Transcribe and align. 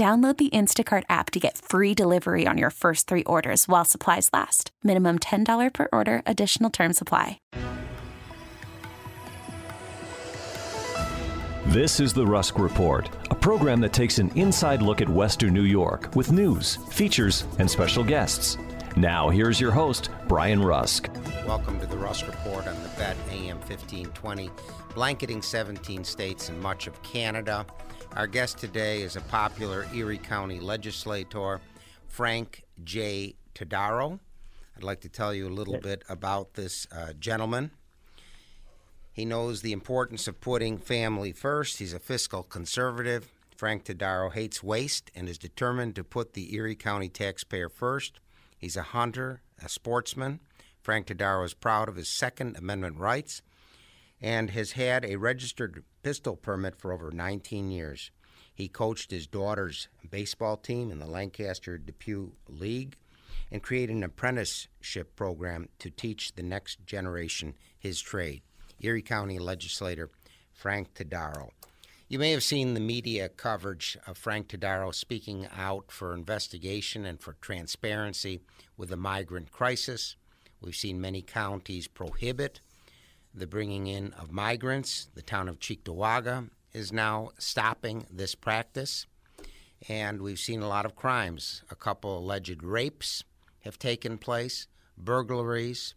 Download 0.00 0.34
the 0.34 0.48
Instacart 0.48 1.02
app 1.10 1.30
to 1.32 1.38
get 1.38 1.58
free 1.58 1.92
delivery 1.92 2.46
on 2.46 2.56
your 2.56 2.70
first 2.70 3.06
three 3.06 3.22
orders 3.24 3.68
while 3.68 3.84
supplies 3.84 4.30
last. 4.32 4.70
Minimum 4.82 5.18
$10 5.18 5.74
per 5.74 5.88
order, 5.92 6.22
additional 6.24 6.70
term 6.70 6.94
supply. 6.94 7.38
This 11.66 12.00
is 12.00 12.14
the 12.14 12.26
Rusk 12.26 12.58
Report, 12.58 13.10
a 13.30 13.34
program 13.34 13.78
that 13.82 13.92
takes 13.92 14.18
an 14.18 14.30
inside 14.36 14.80
look 14.80 15.02
at 15.02 15.08
Western 15.10 15.52
New 15.52 15.64
York 15.64 16.16
with 16.16 16.32
news, 16.32 16.76
features, 16.88 17.44
and 17.58 17.70
special 17.70 18.02
guests. 18.02 18.56
Now, 18.96 19.28
here's 19.28 19.60
your 19.60 19.70
host, 19.70 20.08
Brian 20.26 20.62
Rusk. 20.62 21.10
Welcome 21.46 21.78
to 21.78 21.84
the 21.84 21.98
Rusk 21.98 22.26
Report 22.26 22.66
on 22.66 22.82
the 22.82 22.88
Bet 22.96 23.18
AM 23.30 23.58
1520, 23.58 24.48
blanketing 24.94 25.42
17 25.42 26.04
states 26.04 26.48
and 26.48 26.58
much 26.58 26.86
of 26.86 27.02
Canada. 27.02 27.66
Our 28.16 28.26
guest 28.26 28.58
today 28.58 29.02
is 29.02 29.14
a 29.14 29.20
popular 29.20 29.86
Erie 29.94 30.18
County 30.18 30.58
legislator, 30.58 31.60
Frank 32.08 32.64
J. 32.82 33.36
Todaro. 33.54 34.18
I'd 34.76 34.82
like 34.82 35.00
to 35.02 35.08
tell 35.08 35.32
you 35.32 35.46
a 35.46 35.48
little 35.48 35.78
bit 35.78 36.02
about 36.08 36.54
this 36.54 36.88
uh, 36.90 37.12
gentleman. 37.12 37.70
He 39.12 39.24
knows 39.24 39.62
the 39.62 39.72
importance 39.72 40.26
of 40.26 40.40
putting 40.40 40.76
family 40.76 41.30
first. 41.30 41.78
He's 41.78 41.92
a 41.92 42.00
fiscal 42.00 42.42
conservative. 42.42 43.30
Frank 43.56 43.84
Todaro 43.84 44.32
hates 44.32 44.60
waste 44.60 45.12
and 45.14 45.28
is 45.28 45.38
determined 45.38 45.94
to 45.94 46.02
put 46.02 46.32
the 46.32 46.52
Erie 46.54 46.74
County 46.74 47.08
taxpayer 47.08 47.68
first. 47.68 48.18
He's 48.58 48.76
a 48.76 48.82
hunter, 48.82 49.40
a 49.62 49.68
sportsman. 49.68 50.40
Frank 50.82 51.06
Todaro 51.06 51.44
is 51.44 51.54
proud 51.54 51.88
of 51.88 51.96
his 51.96 52.08
Second 52.08 52.56
Amendment 52.56 52.98
rights 52.98 53.40
and 54.20 54.50
has 54.50 54.72
had 54.72 55.04
a 55.04 55.16
registered 55.16 55.84
pistol 56.02 56.36
permit 56.36 56.76
for 56.76 56.92
over 56.92 57.10
19 57.10 57.70
years. 57.70 58.10
He 58.54 58.68
coached 58.68 59.10
his 59.10 59.26
daughter's 59.26 59.88
baseball 60.10 60.56
team 60.56 60.90
in 60.90 60.98
the 60.98 61.06
Lancaster 61.06 61.78
Depew 61.78 62.32
League 62.48 62.96
and 63.50 63.62
created 63.62 63.96
an 63.96 64.04
apprenticeship 64.04 65.16
program 65.16 65.68
to 65.78 65.90
teach 65.90 66.34
the 66.34 66.42
next 66.42 66.84
generation 66.86 67.54
his 67.78 68.00
trade. 68.00 68.42
Erie 68.80 69.02
County 69.02 69.38
legislator 69.38 70.10
Frank 70.52 70.94
Todaro. 70.94 71.50
You 72.08 72.18
may 72.18 72.32
have 72.32 72.42
seen 72.42 72.74
the 72.74 72.80
media 72.80 73.28
coverage 73.28 73.96
of 74.06 74.18
Frank 74.18 74.48
Todaro 74.48 74.94
speaking 74.94 75.46
out 75.56 75.92
for 75.92 76.12
investigation 76.12 77.06
and 77.06 77.20
for 77.20 77.34
transparency 77.34 78.40
with 78.76 78.88
the 78.88 78.96
migrant 78.96 79.52
crisis. 79.52 80.16
We've 80.60 80.74
seen 80.74 81.00
many 81.00 81.22
counties 81.22 81.86
prohibit 81.86 82.60
the 83.34 83.46
bringing 83.46 83.86
in 83.86 84.12
of 84.14 84.32
migrants. 84.32 85.08
The 85.14 85.22
town 85.22 85.48
of 85.48 85.58
Cheektowaga 85.58 86.50
is 86.72 86.92
now 86.92 87.30
stopping 87.38 88.06
this 88.10 88.34
practice. 88.34 89.06
And 89.88 90.20
we've 90.20 90.38
seen 90.38 90.62
a 90.62 90.68
lot 90.68 90.84
of 90.84 90.96
crimes. 90.96 91.62
A 91.70 91.74
couple 91.74 92.18
alleged 92.18 92.62
rapes 92.62 93.24
have 93.60 93.78
taken 93.78 94.18
place, 94.18 94.66
burglaries, 94.96 95.94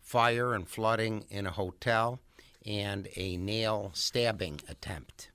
fire 0.00 0.54
and 0.54 0.68
flooding 0.68 1.24
in 1.30 1.46
a 1.46 1.50
hotel, 1.50 2.20
and 2.66 3.08
a 3.16 3.36
nail 3.36 3.90
stabbing 3.94 4.60
attempt. 4.68 5.30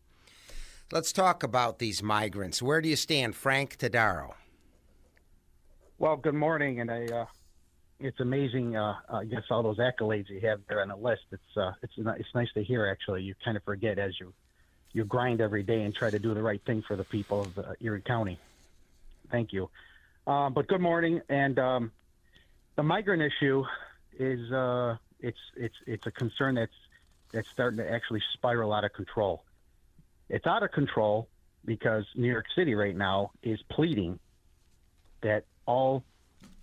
Let's 0.91 1.11
talk 1.11 1.43
about 1.43 1.79
these 1.79 2.01
migrants. 2.01 2.61
Where 2.61 2.81
do 2.81 2.87
you 2.87 2.95
stand, 2.95 3.35
Frank 3.35 3.77
Todaro? 3.77 4.33
Well, 5.97 6.15
good 6.15 6.35
morning, 6.35 6.79
and 6.79 6.91
I 6.91 7.05
uh, 7.07 7.25
it's 7.99 8.19
amazing. 8.19 8.75
Uh, 8.75 8.95
I 9.09 9.25
guess 9.25 9.43
all 9.49 9.63
those 9.63 9.77
accolades 9.77 10.29
you 10.29 10.39
have 10.41 10.61
there 10.67 10.81
on 10.81 10.89
the 10.89 10.95
list. 10.95 11.23
It's 11.31 11.57
uh, 11.57 11.71
it's 11.81 11.93
it's 11.97 12.35
nice 12.35 12.51
to 12.53 12.63
hear. 12.63 12.87
Actually, 12.87 13.23
you 13.23 13.35
kind 13.43 13.57
of 13.57 13.63
forget 13.63 13.97
as 13.97 14.19
you 14.19 14.33
you 14.93 15.03
grind 15.05 15.41
every 15.41 15.63
day 15.63 15.81
and 15.83 15.93
try 15.93 16.09
to 16.09 16.19
do 16.19 16.33
the 16.33 16.41
right 16.41 16.61
thing 16.65 16.83
for 16.87 16.95
the 16.95 17.03
people 17.03 17.41
of 17.41 17.57
uh, 17.57 17.63
Erie 17.81 18.01
County. 18.01 18.39
Thank 19.31 19.51
you. 19.51 19.69
Um, 20.25 20.53
but 20.53 20.67
good 20.67 20.81
morning, 20.81 21.21
and 21.29 21.57
um, 21.59 21.91
the 22.75 22.83
migrant 22.83 23.21
issue 23.21 23.63
is 24.17 24.51
uh, 24.51 24.97
it's 25.19 25.39
it's 25.55 25.75
it's 25.85 26.05
a 26.05 26.11
concern 26.11 26.55
that's 26.55 26.71
that's 27.31 27.49
starting 27.49 27.77
to 27.77 27.91
actually 27.91 28.21
spiral 28.33 28.73
out 28.73 28.83
of 28.83 28.93
control. 28.93 29.43
It's 30.29 30.45
out 30.45 30.63
of 30.63 30.71
control 30.71 31.27
because 31.65 32.05
New 32.15 32.31
York 32.31 32.45
City 32.55 32.75
right 32.75 32.95
now 32.95 33.31
is 33.41 33.59
pleading 33.69 34.19
that 35.21 35.45
all 35.65 36.03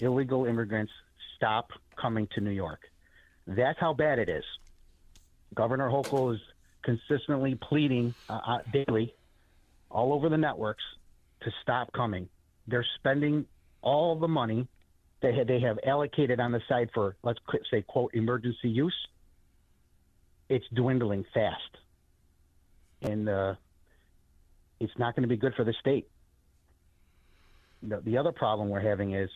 illegal 0.00 0.46
immigrants 0.46 0.92
stop 1.44 1.72
coming 2.00 2.27
to 2.34 2.41
New 2.41 2.50
York. 2.50 2.81
That's 3.47 3.78
how 3.78 3.93
bad 3.93 4.19
it 4.19 4.31
is. 4.31 4.44
Governor 5.55 5.91
Hochul 5.91 6.34
is 6.34 6.41
consistently 6.82 7.55
pleading 7.55 8.15
uh, 8.31 8.41
uh, 8.47 8.59
daily 8.72 9.15
all 9.91 10.15
over 10.15 10.31
the 10.31 10.38
networks 10.38 10.82
to 11.43 11.50
stop 11.62 11.93
coming. 11.93 12.28
They're 12.66 12.87
spending 12.97 13.44
all 13.82 14.16
the 14.16 14.28
money 14.28 14.66
they 15.21 15.44
they 15.47 15.60
have 15.60 15.78
allocated 15.87 16.41
on 16.41 16.53
the 16.53 16.62
side 16.66 16.88
for, 16.94 17.16
let's 17.22 17.38
say, 17.71 17.82
quote, 17.82 18.15
emergency 18.15 18.71
use. 18.71 18.97
It's 20.49 20.66
dwindling 20.72 21.26
fast. 21.34 21.76
And 23.03 23.28
uh, 23.28 23.55
it's 24.81 24.97
not 24.99 25.15
going 25.15 25.22
to 25.25 25.28
be 25.28 25.37
good 25.37 25.55
for 25.55 25.65
the 25.65 25.75
state. 25.75 26.09
The, 27.82 28.00
the 28.00 28.16
other 28.16 28.32
problem 28.32 28.71
we're 28.71 28.81
having 28.81 29.15
is 29.15 29.28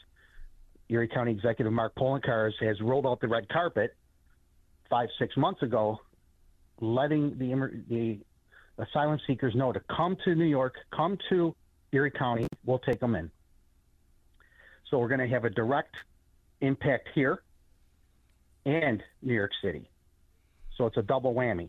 Erie 0.88 1.08
County 1.08 1.32
Executive 1.32 1.72
Mark 1.72 1.94
Poloncarz 1.96 2.52
has 2.60 2.80
rolled 2.80 3.06
out 3.06 3.20
the 3.20 3.28
red 3.28 3.48
carpet 3.48 3.94
five, 4.88 5.08
six 5.18 5.36
months 5.36 5.62
ago, 5.62 5.98
letting 6.80 7.36
the, 7.38 7.82
the 7.88 8.18
asylum 8.82 9.18
seekers 9.26 9.54
know 9.54 9.72
to 9.72 9.80
come 9.94 10.16
to 10.24 10.34
New 10.34 10.46
York, 10.46 10.74
come 10.94 11.18
to 11.28 11.54
Erie 11.92 12.10
County, 12.10 12.46
we'll 12.64 12.78
take 12.78 13.00
them 13.00 13.14
in. 13.14 13.30
So 14.90 14.98
we're 14.98 15.08
going 15.08 15.20
to 15.20 15.28
have 15.28 15.44
a 15.44 15.50
direct 15.50 15.94
impact 16.60 17.08
here 17.14 17.42
and 18.64 19.02
New 19.22 19.34
York 19.34 19.52
City. 19.62 19.90
So 20.76 20.86
it's 20.86 20.96
a 20.96 21.02
double 21.02 21.34
whammy. 21.34 21.68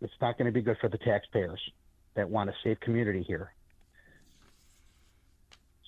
It's 0.00 0.12
not 0.20 0.38
going 0.38 0.46
to 0.46 0.52
be 0.52 0.62
good 0.62 0.76
for 0.80 0.88
the 0.88 0.98
taxpayers 0.98 1.60
that 2.14 2.28
want 2.28 2.50
a 2.50 2.52
safe 2.62 2.78
community 2.80 3.22
here. 3.22 3.52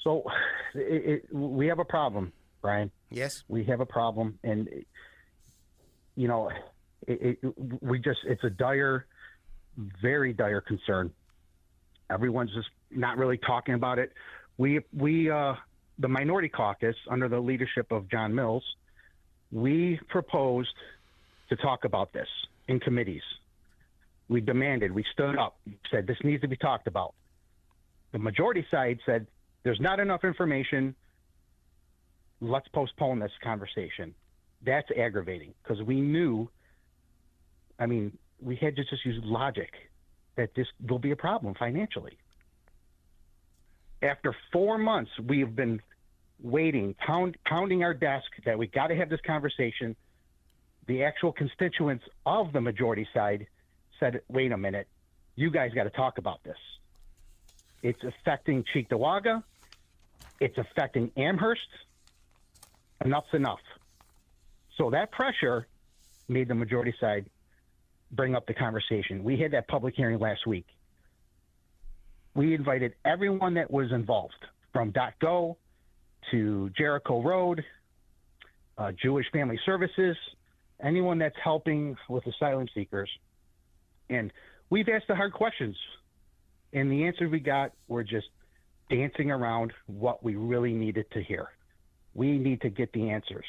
So 0.03 0.25
it, 0.75 1.25
it, 1.25 1.35
we 1.35 1.67
have 1.67 1.79
a 1.79 1.85
problem 1.85 2.33
Brian. 2.65 2.91
Yes. 3.11 3.45
We 3.47 3.63
have 3.65 3.81
a 3.81 3.87
problem, 3.87 4.39
and 4.43 4.71
you 6.17 6.29
know, 6.29 6.49
it, 7.07 7.39
it, 7.43 7.83
we 7.83 7.99
just 7.99 8.21
it's 8.25 8.43
a 8.43 8.49
dire, 8.49 9.05
very 10.01 10.33
dire 10.33 10.63
concern. 10.63 11.11
Everyone's 12.09 12.55
just 12.55 12.71
not 12.91 13.19
really 13.19 13.37
talking 13.37 13.75
about 13.75 13.99
it. 13.99 14.15
We 14.57 14.81
we 14.95 15.31
uh, 15.31 15.57
the 15.99 16.09
minority 16.09 16.49
caucus 16.49 16.97
under 17.11 17.29
the 17.29 17.39
leadership 17.39 17.93
of 17.93 18.11
John 18.11 18.35
Mills, 18.35 18.65
we 19.53 20.01
proposed 20.09 20.75
to 21.51 21.57
talk 21.57 21.85
about 21.85 22.15
this 22.15 22.29
in 22.67 22.81
committees. 22.81 23.23
We 24.31 24.41
demanded, 24.41 24.91
we 24.91 25.05
stood 25.13 25.37
up, 25.37 25.59
said 25.91 26.07
this 26.07 26.17
needs 26.25 26.41
to 26.41 26.49
be 26.49 26.57
talked 26.57 26.87
about. 26.87 27.13
The 28.13 28.19
majority 28.19 28.65
side 28.71 29.01
said 29.05 29.27
there's 29.65 29.81
not 29.81 30.01
enough 30.01 30.25
information 30.25 30.95
let's 32.41 32.69
postpone 32.69 33.21
this 33.21 33.33
conversation. 33.43 34.15
That's 34.65 34.89
aggravating 34.97 35.55
because 35.63 35.83
we 35.83 36.01
knew, 36.01 36.49
I 37.79 37.87
mean, 37.87 38.17
we 38.41 38.57
had 38.57 38.77
to 38.77 38.85
just 38.85 39.05
use 39.05 39.23
logic 39.25 39.73
that 40.37 40.55
this 40.55 40.67
will 40.89 40.99
be 40.99 41.11
a 41.11 41.17
problem 41.17 41.55
financially. 41.55 42.19
After 44.03 44.35
four 44.53 44.79
months, 44.79 45.11
we 45.27 45.41
have 45.41 45.55
been 45.55 45.81
waiting, 46.43 46.95
pound, 46.95 47.37
pounding 47.47 47.83
our 47.85 47.95
desk 47.95 48.27
that 48.45 48.59
we 48.59 48.67
got 48.67 48.89
to 48.89 48.97
have 48.97 49.09
this 49.09 49.21
conversation. 49.27 49.97
The 50.87 51.05
actual 51.05 51.33
constituents 51.33 52.05
of 52.27 52.53
the 52.53 52.61
majority 52.61 53.09
side 53.15 53.47
said, 53.99 54.21
wait 54.29 54.53
a 54.53 54.59
minute, 54.59 54.89
you 55.37 55.51
guys 55.51 55.73
got 55.75 55.85
to 55.85 55.91
talk 55.91 56.19
about 56.19 56.43
this. 56.43 56.59
It's 57.83 58.03
affecting 58.03 58.65
Cheektowaga. 58.75 59.43
It's 60.41 60.59
affecting 60.59 61.11
Amherst. 61.17 61.69
Enough's 63.03 63.33
enough. 63.33 63.61
So 64.77 64.91
that 64.91 65.11
pressure 65.13 65.67
made 66.29 66.49
the 66.49 66.55
majority 66.55 66.95
side 67.01 67.31
bring 68.13 68.35
up 68.35 68.47
the 68.47 68.55
conversation. 68.55 69.25
We 69.25 69.39
had 69.39 69.53
that 69.53 69.69
public 69.69 69.95
hearing 69.95 70.19
last 70.19 70.47
week. 70.47 70.67
We 72.35 72.55
invited 72.55 72.95
everyone 73.05 73.55
that 73.55 73.71
was 73.71 73.93
involved, 73.93 74.35
from 74.73 74.91
Dot 74.91 75.15
.go 75.21 75.57
to 76.31 76.71
Jericho 76.77 77.23
Road, 77.23 77.65
uh, 78.79 78.93
Jewish 79.01 79.27
Family 79.33 79.59
Services, 79.65 80.17
anyone 80.83 81.19
that's 81.19 81.37
helping 81.43 81.97
with 82.09 82.27
asylum 82.27 82.67
seekers. 82.75 83.11
And 84.11 84.33
we've 84.71 84.89
asked 84.89 85.07
the 85.09 85.15
hard 85.15 85.33
questions, 85.33 85.77
and 86.73 86.91
the 86.91 87.05
answers 87.05 87.31
we 87.31 87.41
got 87.41 87.73
were 87.87 88.03
just 88.03 88.27
dancing 88.91 89.31
around 89.31 89.73
what 89.87 90.23
we 90.25 90.35
really 90.35 90.73
needed 90.73 91.07
to 91.13 91.23
hear. 91.23 91.51
We 92.15 92.39
need 92.39 92.61
to 92.63 92.71
get 92.71 92.93
the 92.93 93.11
answers. 93.11 93.45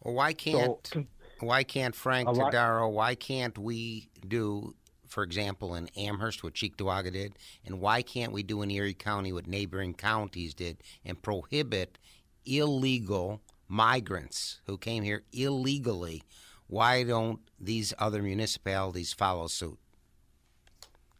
Well, 0.00 0.14
why 0.14 0.32
can't 0.32 0.86
so, 0.86 1.04
why 1.40 1.64
can't 1.64 1.94
Frank 1.94 2.28
Todaro? 2.28 2.90
Why 2.90 3.14
can't 3.14 3.56
we 3.58 4.08
do, 4.26 4.74
for 5.08 5.22
example, 5.22 5.74
in 5.74 5.88
Amherst 5.96 6.42
what 6.42 6.54
Cheektowaga 6.54 7.12
did, 7.12 7.34
and 7.66 7.80
why 7.80 8.02
can't 8.02 8.32
we 8.32 8.42
do 8.42 8.62
in 8.62 8.70
Erie 8.70 8.94
County 8.94 9.32
what 9.32 9.46
neighboring 9.46 9.94
counties 9.94 10.54
did 10.54 10.78
and 11.04 11.20
prohibit 11.20 11.98
illegal 12.46 13.40
migrants 13.68 14.60
who 14.66 14.78
came 14.78 15.02
here 15.02 15.22
illegally? 15.32 16.22
Why 16.68 17.02
don't 17.02 17.40
these 17.60 17.92
other 17.98 18.22
municipalities 18.22 19.12
follow 19.12 19.46
suit? 19.46 19.78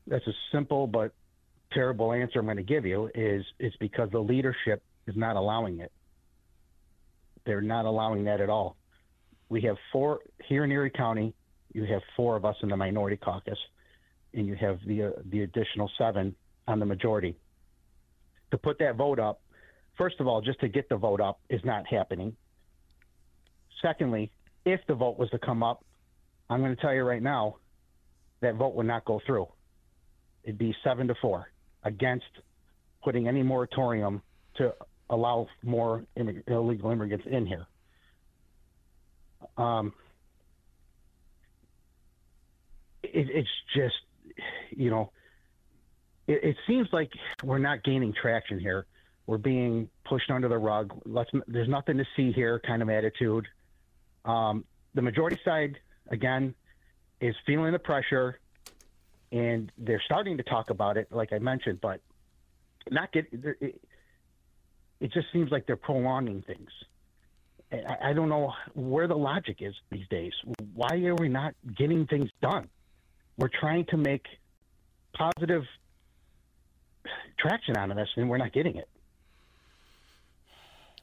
That's 0.07 0.27
a 0.27 0.33
simple 0.51 0.87
but 0.87 1.13
terrible 1.73 2.13
answer 2.13 2.39
I'm 2.39 2.47
going 2.47 2.57
to 2.57 2.63
give 2.63 2.87
you. 2.87 3.11
Is 3.15 3.45
it's 3.59 3.77
because 3.77 4.11
the 4.11 4.21
leadership 4.21 4.83
is 5.07 5.17
not 5.17 5.37
allowing 5.37 5.81
it. 5.81 5.93
They're 7.45 7.61
not 7.61 7.87
allowing 7.87 8.25
that 8.25 8.41
at 8.41 8.49
all. 8.49 8.77
We 9.49 9.61
have 9.63 9.77
four 9.93 10.21
here 10.45 10.65
in 10.65 10.71
Erie 10.71 10.91
County. 10.91 11.35
You 11.73 11.85
have 11.85 12.03
four 12.17 12.37
of 12.37 12.45
us 12.45 12.57
in 12.63 12.69
the 12.69 12.77
minority 12.77 13.17
caucus, 13.17 13.59
and 14.35 14.47
you 14.47 14.55
have 14.57 14.79
the 14.87 15.05
uh, 15.05 15.11
the 15.31 15.43
additional 15.43 15.91
seven 15.99 16.35
on 16.69 16.79
the 16.79 16.87
majority. 16.87 17.37
To 18.51 18.59
put 18.59 18.79
that 18.79 18.97
vote 18.97 19.19
up, 19.19 19.41
first 19.99 20.21
of 20.21 20.27
all, 20.27 20.41
just 20.41 20.61
to 20.61 20.69
get 20.69 20.89
the 20.89 20.97
vote 20.97 21.21
up 21.21 21.41
is 21.49 21.61
not 21.65 21.87
happening. 21.87 22.37
Secondly, 23.81 24.31
if 24.65 24.81
the 24.87 24.95
vote 24.95 25.19
was 25.19 25.29
to 25.31 25.39
come 25.39 25.63
up, 25.63 25.85
I'm 26.49 26.61
going 26.61 26.75
to 26.75 26.81
tell 26.81 26.95
you 26.95 27.03
right 27.03 27.23
now, 27.23 27.57
that 28.41 28.57
vote 28.57 28.75
would 28.75 28.87
not 28.87 29.05
go 29.05 29.21
through. 29.27 29.49
It'd 30.45 30.59
be 30.59 30.75
seven 30.85 31.09
to 31.09 31.15
four 31.21 31.51
against 31.85 32.27
putting 33.03 33.27
any 33.27 33.43
moratorium 33.43 34.23
to 34.57 34.75
allow 35.13 35.47
more 35.63 36.05
immig- 36.17 36.43
illegal 36.49 36.91
immigrants 36.91 37.27
in 37.31 37.47
here. 37.47 37.67
Um, 39.57 39.93
it, 43.03 43.29
it's 43.31 43.49
just, 43.77 43.95
you 44.71 44.91
know, 44.91 45.13
it, 46.27 46.43
it, 46.43 46.57
seems 46.67 46.89
like 46.93 47.11
we're 47.45 47.59
not 47.59 47.85
gaining 47.85 48.15
traction 48.15 48.59
here. 48.59 48.87
We're 49.27 49.39
being 49.39 49.89
pushed 50.05 50.31
under 50.31 50.49
the 50.49 50.59
rug. 50.59 50.93
Let's, 51.05 51.31
there's 51.47 51.69
nothing 51.69 51.99
to 51.99 52.05
see 52.17 52.33
here 52.33 52.61
kind 52.67 52.83
of 52.83 52.89
attitude. 52.89 53.47
Um, 54.25 54.65
the 54.95 55.03
majority 55.03 55.39
side, 55.45 55.79
again, 56.09 56.55
is 57.21 57.35
feeling 57.47 57.73
the 57.73 57.79
pressure 57.79 58.41
and 59.31 59.71
they're 59.79 60.03
starting 60.05 60.37
to 60.39 60.43
talk 60.43 60.71
about 60.71 60.97
it, 60.97 61.09
like 61.11 61.33
I 61.33 61.39
mentioned, 61.39 61.81
but 61.81 62.01
not 62.91 63.13
get. 63.13 63.27
It, 65.03 65.13
just 65.13 65.27
seems 65.33 65.51
like 65.51 65.67
they're 65.67 65.75
prolonging 65.77 66.43
things. 66.43 66.71
I, 67.73 68.11
I 68.11 68.13
don't 68.13 68.29
know 68.29 68.53
where 68.75 69.09
the 69.09 69.17
logic 69.17 69.57
is 69.59 69.75
these 69.91 70.07
days. 70.09 70.33
Why 70.75 71.03
are 71.05 71.17
we 71.17 71.29
not 71.29 71.55
getting 71.77 72.07
things 72.07 72.31
done? 72.41 72.69
We're 73.37 73.51
trying 73.61 73.87
to 73.87 73.97
make 73.97 74.25
positive 75.13 75.65
traction 77.37 77.77
out 77.77 77.91
of 77.91 77.97
this, 77.97 78.09
and 78.17 78.31
we're 78.31 78.39
not 78.39 78.53
getting 78.53 78.77
it. 78.77 78.89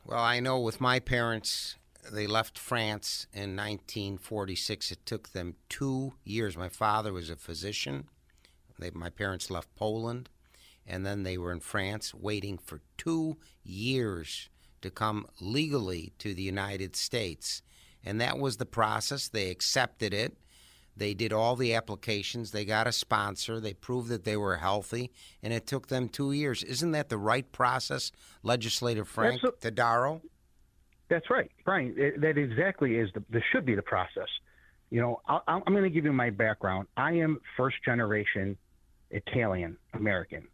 Well, 0.05 0.23
I 0.23 0.39
know 0.39 0.59
with 0.59 0.79
my 0.79 0.99
parents, 0.99 1.75
they 2.09 2.25
left 2.25 2.57
France 2.57 3.27
in 3.33 3.57
1946. 3.57 4.91
It 4.91 5.05
took 5.05 5.33
them 5.33 5.55
two 5.67 6.13
years. 6.23 6.55
My 6.55 6.69
father 6.69 7.11
was 7.11 7.29
a 7.29 7.35
physician. 7.35 8.07
They, 8.79 8.91
my 8.91 9.09
parents 9.09 9.51
left 9.51 9.75
Poland 9.75 10.29
and 10.89 11.05
then 11.05 11.23
they 11.23 11.37
were 11.37 11.51
in 11.51 11.59
France 11.59 12.13
waiting 12.13 12.57
for 12.57 12.81
two 12.97 13.37
years 13.63 14.49
to 14.81 14.89
come 14.89 15.27
legally 15.39 16.13
to 16.17 16.33
the 16.33 16.41
United 16.41 16.95
States. 16.95 17.61
And 18.03 18.19
that 18.19 18.39
was 18.39 18.57
the 18.57 18.65
process. 18.65 19.27
They 19.27 19.49
accepted 19.49 20.13
it. 20.13 20.37
They 20.97 21.13
did 21.13 21.31
all 21.31 21.55
the 21.55 21.73
applications. 21.75 22.51
They 22.51 22.65
got 22.65 22.87
a 22.87 22.91
sponsor. 22.91 23.59
They 23.59 23.73
proved 23.73 24.09
that 24.09 24.25
they 24.25 24.35
were 24.35 24.57
healthy, 24.57 25.11
and 25.41 25.53
it 25.53 25.65
took 25.65 25.87
them 25.87 26.09
two 26.09 26.33
years. 26.33 26.61
Isn't 26.63 26.91
that 26.91 27.07
the 27.07 27.17
right 27.17 27.49
process, 27.51 28.11
Legislator 28.43 29.05
Frank 29.05 29.41
That's 29.41 29.65
a, 29.65 29.71
Todaro? 29.71 30.21
That's 31.09 31.29
right, 31.29 31.49
Brian. 31.63 31.93
It, 31.97 32.19
that 32.19 32.37
exactly 32.37 32.97
is 32.97 33.09
the, 33.13 33.23
the 33.29 33.41
should 33.51 33.65
be 33.65 33.75
the 33.75 33.81
process. 33.81 34.27
You 34.89 35.01
know, 35.01 35.21
I, 35.27 35.39
I'm 35.47 35.73
going 35.73 35.83
to 35.83 35.89
give 35.89 36.03
you 36.03 36.11
my 36.11 36.31
background. 36.31 36.87
I 36.97 37.13
am 37.13 37.39
first 37.55 37.77
generation 37.85 38.57
Italian 39.11 39.77
American. 39.93 40.47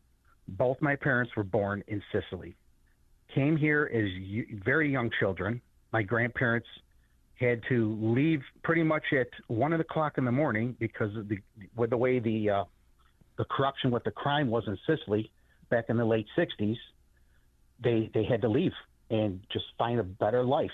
Both 0.47 0.81
my 0.81 0.95
parents 0.95 1.31
were 1.35 1.43
born 1.43 1.83
in 1.87 2.01
Sicily. 2.11 2.55
Came 3.33 3.57
here 3.57 3.89
as 3.93 4.61
very 4.63 4.91
young 4.91 5.09
children. 5.19 5.61
My 5.91 6.03
grandparents 6.03 6.67
had 7.39 7.61
to 7.69 7.97
leave 7.99 8.41
pretty 8.63 8.83
much 8.83 9.03
at 9.11 9.27
one 9.47 9.73
o'clock 9.73 10.17
in 10.17 10.25
the 10.25 10.31
morning 10.31 10.75
because 10.79 11.15
of 11.15 11.27
the 11.27 11.39
with 11.75 11.89
the 11.89 11.97
way 11.97 12.19
the 12.19 12.49
uh, 12.49 12.63
the 13.37 13.45
corruption 13.45 13.91
with 13.91 14.03
the 14.03 14.11
crime 14.11 14.49
was 14.49 14.63
in 14.67 14.77
Sicily 14.87 15.31
back 15.69 15.85
in 15.89 15.97
the 15.97 16.05
late 16.05 16.27
'60s. 16.37 16.77
They 17.83 18.09
they 18.13 18.23
had 18.23 18.41
to 18.41 18.47
leave 18.47 18.71
and 19.09 19.41
just 19.51 19.65
find 19.77 19.99
a 19.99 20.03
better 20.03 20.43
life. 20.43 20.71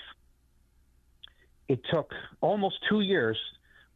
It 1.68 1.80
took 1.90 2.12
almost 2.40 2.76
two 2.88 3.00
years. 3.00 3.38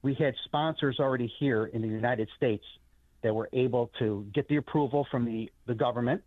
We 0.03 0.15
had 0.15 0.35
sponsors 0.45 0.99
already 0.99 1.33
here 1.39 1.67
in 1.67 1.83
the 1.83 1.89
United 1.89 2.29
States 2.37 2.65
that 3.23 3.35
were 3.35 3.49
able 3.53 3.91
to 3.99 4.27
get 4.35 4.49
the 4.49 4.57
approval 4.57 5.07
from 5.11 5.25
the, 5.25 5.51
the 5.67 5.75
government, 5.75 6.23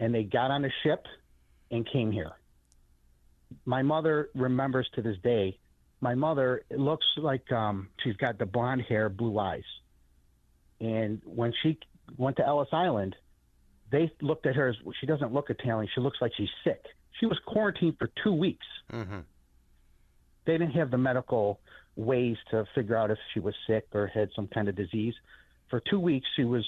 and 0.00 0.14
they 0.14 0.22
got 0.22 0.50
on 0.50 0.64
a 0.64 0.70
ship 0.82 1.06
and 1.70 1.88
came 1.90 2.10
here. 2.10 2.32
My 3.64 3.82
mother 3.82 4.30
remembers 4.34 4.88
to 4.94 5.02
this 5.02 5.16
day. 5.22 5.58
My 6.00 6.14
mother 6.14 6.64
looks 6.70 7.06
like 7.16 7.50
um, 7.52 7.88
she's 8.02 8.16
got 8.16 8.38
the 8.38 8.46
blonde 8.46 8.82
hair, 8.88 9.08
blue 9.08 9.38
eyes, 9.38 9.64
and 10.80 11.22
when 11.24 11.52
she 11.62 11.78
went 12.16 12.36
to 12.36 12.46
Ellis 12.46 12.68
Island, 12.72 13.16
they 13.90 14.12
looked 14.20 14.46
at 14.46 14.56
her 14.56 14.68
as 14.68 14.76
she 15.00 15.06
doesn't 15.06 15.32
look 15.32 15.48
Italian. 15.48 15.88
She 15.94 16.00
looks 16.00 16.18
like 16.20 16.32
she's 16.36 16.50
sick. 16.64 16.84
She 17.20 17.26
was 17.26 17.38
quarantined 17.46 17.96
for 17.98 18.10
two 18.22 18.32
weeks. 18.32 18.66
Mm-hmm. 18.92 19.20
They 20.44 20.52
didn't 20.52 20.72
have 20.72 20.90
the 20.90 20.98
medical 20.98 21.60
ways 21.96 22.36
to 22.50 22.66
figure 22.74 22.96
out 22.96 23.10
if 23.10 23.18
she 23.32 23.40
was 23.40 23.54
sick 23.66 23.86
or 23.92 24.06
had 24.06 24.28
some 24.36 24.48
kind 24.48 24.68
of 24.68 24.76
disease 24.76 25.14
for 25.70 25.80
two 25.90 26.00
weeks 26.00 26.26
she 26.36 26.44
was 26.44 26.64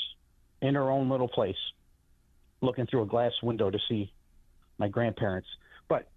in 0.61 0.75
her 0.75 0.91
own 0.91 1.09
little 1.09 1.29
place 1.29 1.57
looking 2.61 2.87
through 2.87 3.03
a 3.03 3.07
glass 3.07 3.33
window 3.43 3.71
to 3.71 3.79
see 3.89 4.13
my 4.79 4.89
grandparents. 4.89 5.49
But 5.89 6.09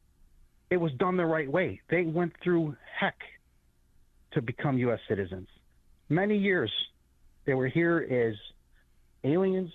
it 0.70 0.78
was 0.78 0.92
done 0.94 1.18
the 1.18 1.26
right 1.26 1.50
way. 1.50 1.82
They 1.90 2.04
went 2.04 2.34
through 2.44 2.76
heck 3.00 3.18
to 4.34 4.42
become 4.42 4.78
us 4.78 5.00
citizens. 5.08 5.48
Many 6.10 6.38
years 6.38 6.72
they 7.46 7.54
were 7.54 7.68
here 7.68 8.00
as 8.00 9.30
aliens 9.30 9.72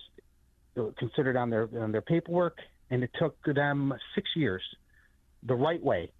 considered 0.97 1.35
on 1.35 1.49
their 1.49 1.67
on 1.79 1.91
their 1.91 2.01
paperwork 2.01 2.57
and 2.89 3.03
it 3.03 3.09
took 3.19 3.35
them 3.45 3.93
six 4.15 4.29
years 4.35 4.61
the 5.43 5.55
right 5.55 5.81
way. 5.81 6.11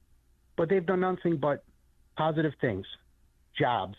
But 0.56 0.70
they've 0.70 0.86
done 0.86 1.02
nothing 1.02 1.38
but 1.38 1.64
positive 2.18 2.54
things. 2.60 2.86
Jobs 3.58 3.96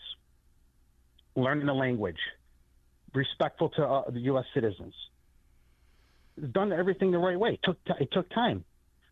learning 1.35 1.67
the 1.67 1.73
language 1.73 2.17
respectful 3.13 3.69
to 3.69 3.85
uh, 3.85 4.09
the 4.09 4.21
U.S. 4.21 4.45
citizens. 4.53 4.93
Done 6.51 6.71
everything 6.71 7.11
the 7.11 7.17
right 7.17 7.39
way. 7.39 7.53
It 7.53 7.59
took 7.63 7.83
t- 7.85 7.93
it 7.99 8.09
took 8.11 8.29
time. 8.29 8.63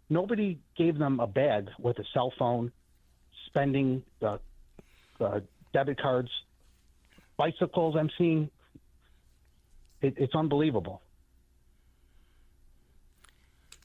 Nobody 0.10 0.60
gave 0.77 0.98
them 0.98 1.20
a 1.20 1.27
bag 1.27 1.70
with 1.80 2.00
a 2.00 2.04
cell 2.13 2.32
phone, 2.39 2.72
spending 3.48 4.04
the, 4.22 4.39
uh, 5.20 5.39
debit 5.74 6.01
cards, 6.01 6.30
bicycles. 7.36 7.96
I'm 7.98 8.10
seeing. 8.18 8.50
It, 10.01 10.13
it's 10.18 10.36
unbelievable. 10.36 11.01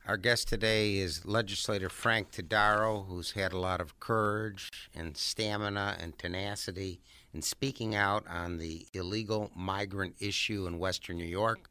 Our 0.07 0.17
guest 0.17 0.49
today 0.49 0.97
is 0.97 1.25
legislator 1.25 1.89
Frank 1.89 2.33
Todaro, 2.33 3.07
who's 3.07 3.33
had 3.33 3.53
a 3.53 3.59
lot 3.59 3.81
of 3.81 4.01
courage 4.01 4.69
and 4.95 5.17
stamina 5.17 5.97
and 6.01 6.19
tenacity 6.19 7.01
in 7.35 7.43
speaking 7.43 7.95
out 7.95 8.27
on 8.29 8.59
the 8.59 8.87
illegal 8.93 9.51
migrant 9.55 10.17
issue 10.21 10.67
in 10.67 10.79
Western 10.79 11.17
New 11.17 11.25
York. 11.25 11.71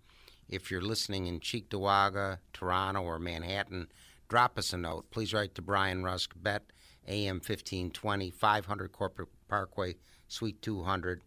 If 0.49 0.71
you're 0.71 0.81
listening 0.81 1.27
in 1.27 1.39
Cheektowaga, 1.39 2.39
Toronto, 2.51 3.03
or 3.03 3.19
Manhattan, 3.19 3.87
drop 4.27 4.57
us 4.57 4.73
a 4.73 4.77
note. 4.77 5.11
Please 5.11 5.33
write 5.33 5.53
to 5.55 5.61
Brian 5.61 6.03
Rusk, 6.03 6.33
Bet, 6.35 6.63
AM 7.07 7.35
1520, 7.35 8.31
500 8.31 8.91
Corporate 8.91 9.29
Parkway, 9.47 9.95
Suite 10.27 10.61
200, 10.61 11.21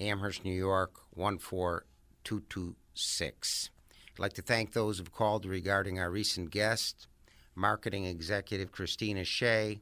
Amherst, 0.00 0.42
New 0.44 0.54
York, 0.54 1.00
14226. 1.14 3.70
I'd 4.14 4.18
like 4.18 4.32
to 4.34 4.42
thank 4.42 4.72
those 4.72 4.98
who've 4.98 5.12
called 5.12 5.44
regarding 5.44 5.98
our 5.98 6.10
recent 6.10 6.50
guest, 6.50 7.08
marketing 7.54 8.06
executive 8.06 8.72
Christina 8.72 9.24
Shea, 9.24 9.80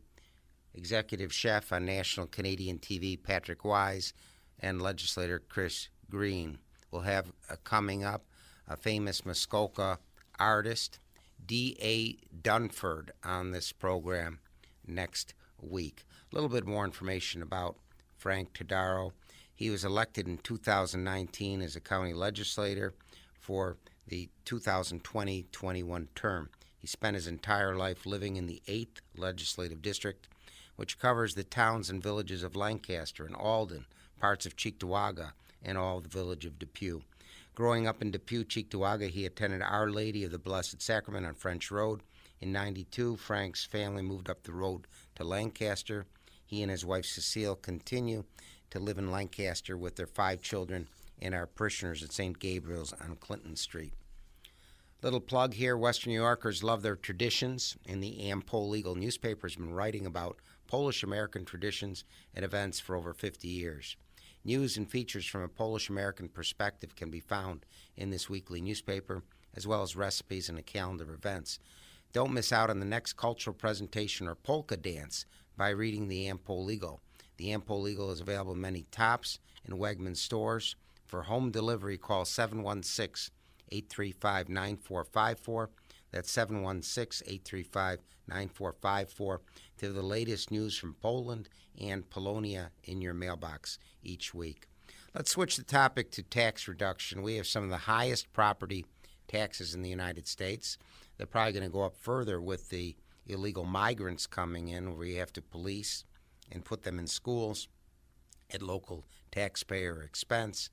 executive 0.76 1.33
chef 1.33 1.73
on 1.73 1.85
national 1.85 2.26
Canadian 2.26 2.78
TV 2.78 3.21
Patrick 3.21 3.64
Wise, 3.64 4.12
and 4.61 4.80
legislator 4.80 5.38
Chris 5.38 5.88
Greene. 6.11 6.59
We'll 6.90 7.02
have 7.02 7.33
coming 7.64 8.04
up 8.04 8.25
a 8.68 8.76
famous 8.76 9.25
Muskoka 9.25 9.99
artist, 10.38 10.99
D.A. 11.45 12.16
Dunford, 12.42 13.11
on 13.25 13.50
this 13.50 13.73
program 13.73 14.38
next 14.87 15.35
week. 15.61 16.04
A 16.30 16.35
little 16.35 16.49
bit 16.49 16.66
more 16.66 16.85
information 16.85 17.42
about 17.42 17.76
Frank 18.16 18.52
Todaro. 18.52 19.12
He 19.54 19.71
was 19.71 19.85
elected 19.85 20.26
in 20.26 20.38
2019 20.38 21.62
as 21.62 21.76
a 21.76 21.80
county 21.80 22.12
legislator 22.12 22.95
for 23.40 23.76
the 24.06 24.28
2020 24.45 25.47
21 25.50 26.09
term. 26.14 26.50
He 26.78 26.87
spent 26.87 27.14
his 27.14 27.26
entire 27.26 27.75
life 27.75 28.06
living 28.06 28.37
in 28.37 28.47
the 28.47 28.62
8th 28.68 28.99
Legislative 29.16 29.83
District, 29.83 30.28
which 30.76 30.99
covers 30.99 31.35
the 31.35 31.45
towns 31.45 31.90
and 31.90 32.02
villages 32.02 32.42
of 32.42 32.54
Lancaster 32.54 33.26
and 33.26 33.35
Alden, 33.35 33.87
parts 34.21 34.47
of 34.47 34.56
Cheektowaga, 34.56 35.33
and 35.62 35.76
all 35.76 36.00
the 36.00 36.09
village 36.09 36.45
of 36.45 36.59
Depew. 36.59 37.02
Growing 37.54 37.87
up 37.87 38.02
in 38.02 38.11
Depew, 38.11 38.45
Cheektowaga, 38.45 39.09
he 39.09 39.25
attended 39.25 39.62
Our 39.62 39.90
Lady 39.90 40.25
of 40.25 40.30
the 40.30 40.38
Blessed 40.38 40.80
Sacrament 40.80 41.26
on 41.26 41.35
French 41.35 41.71
Road. 41.71 42.02
In 42.40 42.52
92, 42.52 43.16
Frank's 43.16 43.64
family 43.64 44.02
moved 44.02 44.28
up 44.28 44.42
the 44.42 44.52
road 44.52 44.87
to 45.14 45.25
Lancaster. 45.25 46.04
He 46.45 46.62
and 46.62 46.71
his 46.71 46.85
wife 46.85 47.06
Cecile 47.06 47.56
continue 47.56 48.25
to 48.71 48.78
live 48.78 48.99
in 48.99 49.11
Lancaster 49.11 49.76
with 49.76 49.97
their 49.97 50.06
five 50.06 50.42
children 50.42 50.88
and 51.21 51.35
our 51.35 51.47
parishioners 51.47 52.02
at 52.02 52.12
St. 52.12 52.38
Gabriel's 52.38 52.92
on 52.92 53.16
Clinton 53.16 53.56
Street. 53.56 53.95
Little 55.02 55.21
plug 55.21 55.54
here 55.54 55.76
Western 55.76 56.12
New 56.12 56.21
Yorkers 56.21 56.62
love 56.62 56.83
their 56.83 56.97
traditions, 56.97 57.76
and 57.87 58.02
the 58.02 58.28
Am-Pol 58.28 58.75
newspaper 58.97 59.47
has 59.47 59.56
been 59.56 59.73
writing 59.73 60.04
about 60.04 60.38
Polish 60.67 61.03
American 61.03 61.45
traditions 61.45 62.05
and 62.35 62.45
events 62.45 62.81
for 62.81 62.97
over 62.97 63.13
50 63.13 63.49
years. 63.49 63.97
News 64.45 64.77
and 64.77 64.89
features 64.89 65.27
from 65.27 65.43
a 65.43 65.49
Polish 65.49 65.89
American 65.89 66.29
perspective 66.29 66.95
can 66.95 67.11
be 67.11 67.21
found 67.21 67.67
in 67.97 68.11
this 68.11 68.31
weekly 68.31 68.61
newspaper, 68.61 69.23
as 69.55 69.67
well 69.67 69.83
as 69.83 69.97
recipes 69.97 70.49
and 70.49 70.59
a 70.59 70.63
calendar 70.63 71.05
of 71.05 71.11
events. 71.11 71.59
Don't 72.13 72.33
miss 72.33 72.53
out 72.53 72.71
on 72.71 72.79
the 72.79 72.87
next 72.87 73.15
cultural 73.15 73.55
presentation 73.55 74.29
or 74.29 74.35
polka 74.35 74.77
dance 74.77 75.27
by 75.57 75.71
reading 75.71 76.09
the 76.09 76.29
Am-Pol 76.29 76.67
The 76.67 77.53
Am-Pol 77.53 77.87
is 77.87 78.21
available 78.21 78.53
in 78.53 78.61
many 78.61 78.87
Tops 78.91 79.39
and 79.65 79.75
Wegmans 79.79 80.19
stores. 80.19 80.77
For 81.07 81.23
home 81.23 81.51
delivery, 81.51 81.99
call 81.99 82.25
716 82.25 83.33
835 83.71 84.49
9454. 84.49 85.71
That's 86.17 86.31
716 86.31 87.29
835 87.29 87.99
9454 88.27 89.41
to 89.77 89.93
the 89.93 90.01
latest 90.01 90.51
news 90.51 90.75
from 90.75 90.95
Poland 90.95 91.51
and 91.79 92.09
Polonia 92.09 92.71
in 92.85 93.03
your 93.03 93.13
mailbox 93.13 93.79
each 94.03 94.33
week. 94.33 94.67
Let's 95.15 95.33
switch 95.33 95.59
the 95.59 95.63
topic 95.63 96.11
to 96.13 96.23
tax 96.23 96.67
reduction. 96.69 97.21
We 97.21 97.37
have 97.37 97.47
some 97.47 97.65
of 97.65 97.69
the 97.69 97.77
highest 97.77 98.33
property 98.33 98.87
taxes 99.29 99.75
in 99.75 99.83
the 99.83 99.91
United 99.91 100.27
States. 100.27 100.79
They're 101.19 101.27
probably 101.27 101.53
going 101.53 101.67
to 101.67 101.71
go 101.71 101.85
up 101.85 101.99
further 101.99 102.41
with 102.41 102.71
the 102.71 102.97
illegal 103.27 103.67
migrants 103.67 104.27
coming 104.27 104.69
in, 104.69 104.97
where 104.97 105.07
you 105.07 105.19
have 105.19 105.35
to 105.35 105.43
police 105.43 106.05
and 106.51 106.65
put 106.65 106.83
them 106.83 106.99
in 106.99 107.09
schools 107.09 107.69
at 108.55 108.63
local 108.63 109.05
taxpayer 109.31 110.03
expense. 110.03 110.71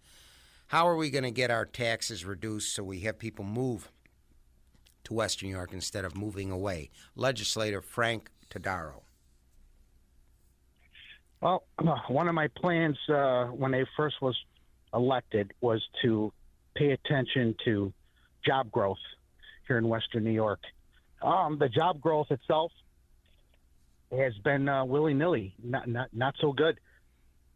How 0.68 0.88
are 0.88 0.96
we 0.96 1.10
going 1.10 1.26
to 1.26 1.32
get 1.32 1.52
our 1.52 1.66
taxes 1.66 2.24
reduced 2.24 2.74
so 2.74 2.82
we 2.82 3.02
have 3.02 3.20
people 3.20 3.44
move 3.44 3.92
Western 5.14 5.50
New 5.50 5.56
York 5.56 5.74
instead 5.74 6.06
of 6.06 6.16
moving 6.16 6.52
away? 6.52 6.90
Legislator 7.16 7.82
Frank 7.82 8.30
Todaro. 8.50 9.02
Well, 11.42 11.64
one 12.08 12.28
of 12.28 12.36
my 12.36 12.48
plans 12.48 12.98
uh, 13.10 13.46
when 13.46 13.74
I 13.74 13.84
first 13.98 14.22
was 14.22 14.38
elected 14.94 15.52
was 15.62 15.82
to 16.04 16.32
pay 16.76 16.92
attention 16.92 17.56
to 17.66 17.94
job 18.46 18.72
growth 18.72 18.98
here 19.68 19.78
in 19.78 19.88
Western 19.88 20.24
New 20.24 20.32
York. 20.32 20.60
Um, 21.22 21.58
the 21.58 21.70
job 21.70 22.02
growth 22.02 22.28
itself 22.32 22.72
has 24.12 24.34
been 24.44 24.68
uh, 24.70 24.86
willy 24.86 25.14
nilly, 25.14 25.56
not, 25.64 25.88
not 25.88 26.10
not 26.14 26.36
so 26.40 26.52
good. 26.52 26.80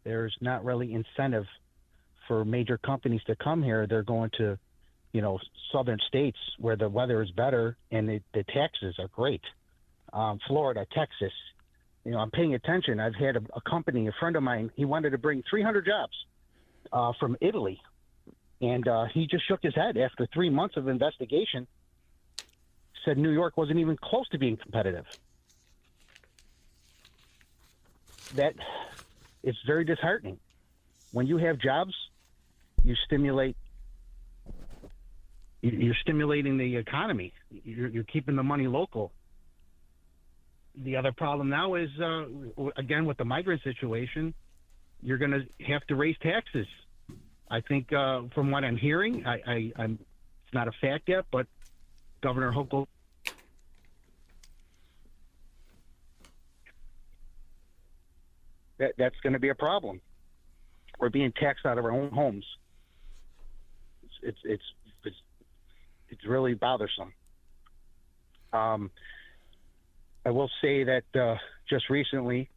There's 0.04 0.36
not 0.40 0.64
really 0.64 0.94
incentive 0.94 1.44
for 2.26 2.44
major 2.44 2.78
companies 2.78 3.22
to 3.26 3.36
come 3.36 3.62
here. 3.62 3.86
They're 3.86 4.02
going 4.02 4.30
to, 4.38 4.58
you 5.12 5.20
know, 5.22 5.38
southern 5.72 5.98
states 6.06 6.38
where 6.58 6.76
the 6.76 6.88
weather 6.88 7.22
is 7.22 7.30
better 7.30 7.76
and 7.90 8.08
the, 8.08 8.20
the 8.34 8.44
taxes 8.44 8.96
are 8.98 9.08
great. 9.08 9.42
Um, 10.12 10.38
Florida, 10.46 10.86
Texas. 10.92 11.32
You 12.04 12.12
know, 12.12 12.18
I'm 12.18 12.30
paying 12.30 12.54
attention. 12.54 13.00
I've 13.00 13.14
had 13.14 13.36
a, 13.36 13.42
a 13.54 13.60
company, 13.60 14.06
a 14.08 14.12
friend 14.18 14.36
of 14.36 14.42
mine, 14.42 14.70
he 14.76 14.84
wanted 14.84 15.10
to 15.10 15.18
bring 15.18 15.42
300 15.50 15.84
jobs 15.84 16.12
uh, 16.92 17.12
from 17.18 17.36
Italy, 17.40 17.80
and 18.60 18.86
uh, 18.88 19.06
he 19.12 19.26
just 19.26 19.46
shook 19.46 19.62
his 19.62 19.74
head 19.74 19.96
after 19.96 20.26
three 20.32 20.50
months 20.50 20.76
of 20.76 20.88
investigation. 20.88 21.66
Said 23.04 23.18
New 23.18 23.30
York 23.30 23.56
wasn't 23.56 23.78
even 23.78 23.96
close 23.96 24.28
to 24.30 24.38
being 24.38 24.56
competitive. 24.56 25.04
That 28.34 28.54
is 29.42 29.56
very 29.66 29.84
disheartening. 29.84 30.38
When 31.12 31.26
you 31.26 31.38
have 31.38 31.58
jobs, 31.58 31.94
you 32.84 32.94
stimulate. 33.06 33.56
You're 35.60 35.96
stimulating 36.02 36.56
the 36.56 36.76
economy. 36.76 37.32
You're, 37.50 37.88
you're 37.88 38.04
keeping 38.04 38.36
the 38.36 38.42
money 38.42 38.66
local. 38.66 39.12
The 40.76 40.96
other 40.96 41.10
problem 41.10 41.48
now 41.48 41.74
is, 41.74 41.90
uh, 42.00 42.26
again, 42.76 43.04
with 43.06 43.16
the 43.16 43.24
migrant 43.24 43.62
situation, 43.62 44.34
you're 45.02 45.18
going 45.18 45.32
to 45.32 45.64
have 45.64 45.84
to 45.88 45.96
raise 45.96 46.16
taxes. 46.22 46.66
I 47.50 47.60
think, 47.60 47.92
uh, 47.92 48.22
from 48.34 48.50
what 48.50 48.62
I'm 48.62 48.76
hearing, 48.76 49.26
I, 49.26 49.72
I'm 49.76 49.98
it's 50.48 50.54
not 50.54 50.66
a 50.66 50.72
fact 50.80 51.08
yet, 51.08 51.26
but 51.30 51.46
Governor 52.22 52.50
Hochul 52.52 52.86
that 58.78 58.92
that's 58.96 59.16
going 59.22 59.34
to 59.34 59.38
be 59.38 59.50
a 59.50 59.54
problem. 59.54 60.00
We're 60.98 61.10
being 61.10 61.32
taxed 61.32 61.66
out 61.66 61.76
of 61.76 61.84
our 61.84 61.90
own 61.90 62.10
homes. 62.10 62.46
It's 64.02 64.14
it's 64.22 64.38
it's 64.44 64.62
it's, 66.10 66.26
really 66.26 66.54
bothersome. 66.54 67.12
Um, 68.52 68.90
I 70.24 70.30
will 70.30 70.50
say 70.60 70.84
that 70.84 71.04
uh, 71.14 71.36
just 71.68 71.88
recently, 71.90 72.48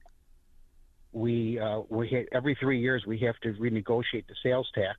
we 1.14 1.60
uh, 1.60 1.82
we 1.90 2.10
had, 2.10 2.26
every 2.32 2.56
three 2.56 2.80
years 2.80 3.04
we 3.06 3.20
have 3.20 3.38
to 3.42 3.54
renegotiate 3.54 4.28
the 4.28 4.36
sales 4.42 4.70
tax 4.74 4.98